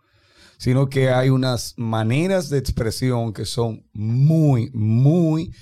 [0.57, 5.53] sino que hay unas maneras de expresión que son muy, muy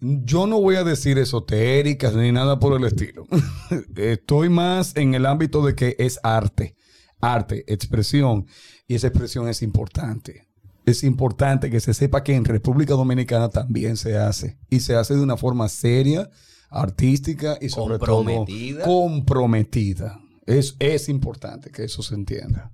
[0.00, 3.26] yo no voy a decir esotéricas ni nada por el estilo.
[3.96, 6.74] Estoy más en el ámbito de que es arte,
[7.20, 8.46] arte, expresión,
[8.88, 10.48] y esa expresión es importante.
[10.86, 15.14] Es importante que se sepa que en República Dominicana también se hace, y se hace
[15.14, 16.30] de una forma seria,
[16.70, 18.84] artística y sobre Comprometida.
[18.84, 20.20] todo comprometida.
[20.46, 22.72] Es, es importante que eso se entienda.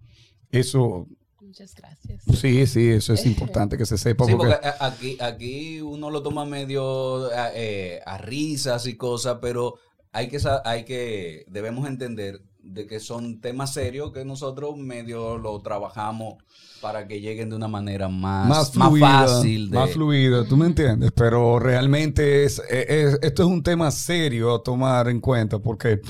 [0.51, 1.09] Eso,
[1.59, 2.23] Muchas gracias.
[2.39, 4.27] sí, sí, eso es importante que se sepa.
[4.27, 9.77] Sí, porque- aquí, aquí uno lo toma medio a, eh, a risas y cosas, pero
[10.13, 15.59] hay que, hay que, debemos entender de que son temas serios que nosotros medio lo
[15.61, 16.35] trabajamos
[16.83, 19.71] para que lleguen de una manera más, más más fluida, fácil.
[19.71, 23.91] De, más fluida, tú me entiendes, pero realmente es, es- es- esto es un tema
[23.91, 26.01] serio a tomar en cuenta porque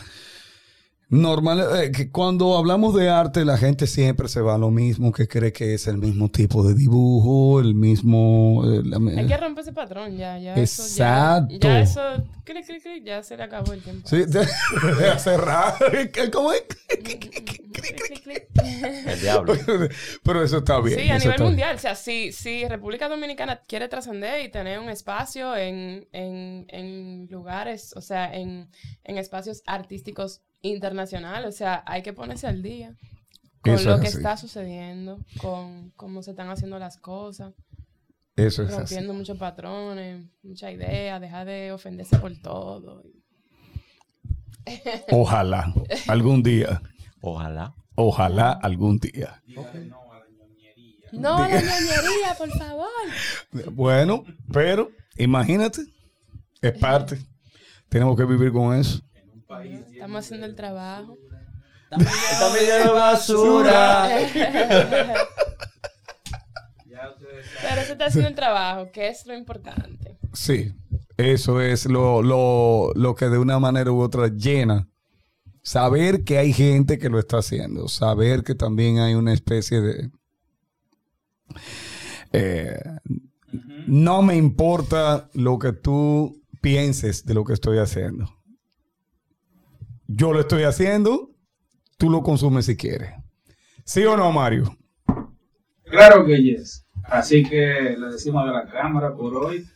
[1.09, 5.12] normal eh, que cuando hablamos de arte la gente siempre se va a lo mismo
[5.12, 9.37] que cree que es el mismo tipo de dibujo, el mismo eh, la- Hay que
[9.37, 10.55] romper ese patrón ya, ya.
[10.57, 11.55] Eso, Exacto.
[11.55, 12.01] ya, ya eso,
[12.45, 14.09] clic, clic, clic, ya se le acabó el tiempo.
[14.09, 15.74] Sí, de, de cerrar,
[16.33, 16.65] ¿cómo es?
[19.07, 19.55] El diablo.
[20.23, 20.98] Pero eso está bien.
[20.98, 21.48] Sí, a nivel bien.
[21.48, 21.77] mundial.
[21.77, 27.28] O sea, si, si República Dominicana quiere trascender y tener un espacio en, en, en
[27.31, 28.70] lugares, o sea, en,
[29.05, 32.97] en espacios artísticos internacionales, o sea, hay que ponerse al día
[33.61, 34.16] con Eso lo es que así.
[34.19, 37.55] está sucediendo, con cómo se están haciendo las cosas,
[38.36, 38.97] Eso es así.
[38.97, 43.03] rompiendo muchos patrones, mucha idea, dejar de ofenderse por todo.
[45.11, 45.73] Ojalá,
[46.09, 46.82] algún día.
[47.20, 47.74] Ojalá.
[47.97, 49.43] Ojalá algún día.
[51.12, 52.86] No, la ñoñería, por favor.
[53.73, 55.82] Bueno, pero imagínate,
[56.60, 57.18] es parte.
[57.89, 59.01] Tenemos que vivir con eso.
[59.93, 61.16] Estamos haciendo el trabajo.
[61.90, 64.09] Está medio de basura.
[67.62, 70.18] Pero se está haciendo el trabajo, que es lo importante.
[70.32, 70.74] Sí,
[71.16, 74.89] eso es lo, lo, lo que de una manera u otra llena.
[75.67, 77.89] Saber que hay gente que lo está haciendo.
[77.89, 80.11] Saber que también hay una especie de...
[82.33, 82.81] eh,
[83.89, 88.33] no me importa lo que tú pienses de lo que estoy haciendo.
[90.07, 91.33] Yo lo estoy haciendo,
[91.99, 93.15] tú lo consumes si quieres.
[93.85, 94.79] ¿Sí o no, Mario?
[95.83, 96.87] Claro que yes.
[97.03, 99.69] Así que le decimos de la cámara por hoy.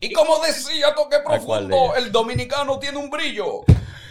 [0.00, 3.62] Y como decía Toque ¿A Profundo, el dominicano tiene un brillo.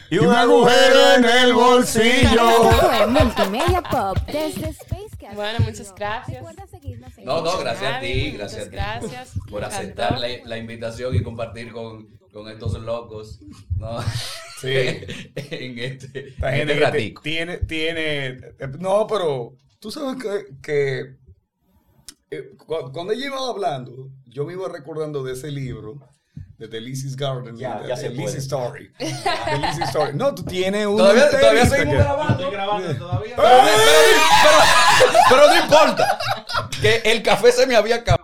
[0.09, 2.69] Y un agujero en el bolsillo.
[3.09, 5.35] Multimedia Pop desde Spacecast.
[5.35, 6.43] Bueno, muchas gracias.
[7.23, 8.75] No, no, gracias a ti, gracias a ti.
[8.75, 9.31] gracias.
[9.49, 13.39] Por aceptar la, la invitación y compartir con, con estos locos.
[13.75, 13.99] ¿no?
[14.61, 14.67] Sí.
[15.35, 17.21] en este, Esta gente este que ratico.
[17.21, 18.39] tiene, tiene, eh,
[18.79, 20.99] no, pero tú sabes que, que,
[22.31, 25.99] eh, cu- cuando ella iba hablando, yo me iba recordando de ese libro,
[26.57, 28.37] de The Lizzie's Garden, Ya, de, ya de se.
[28.39, 28.91] Story.
[28.97, 30.13] The Lizzie Story.
[30.15, 32.33] No, tú tienes un Todavía, todavía seguimos que- grabando.
[32.33, 33.35] Estoy grabando todavía.
[33.35, 33.61] Pero, pero-
[34.99, 36.19] pero- pero no importa.
[36.81, 38.16] Que el café se me había acabado.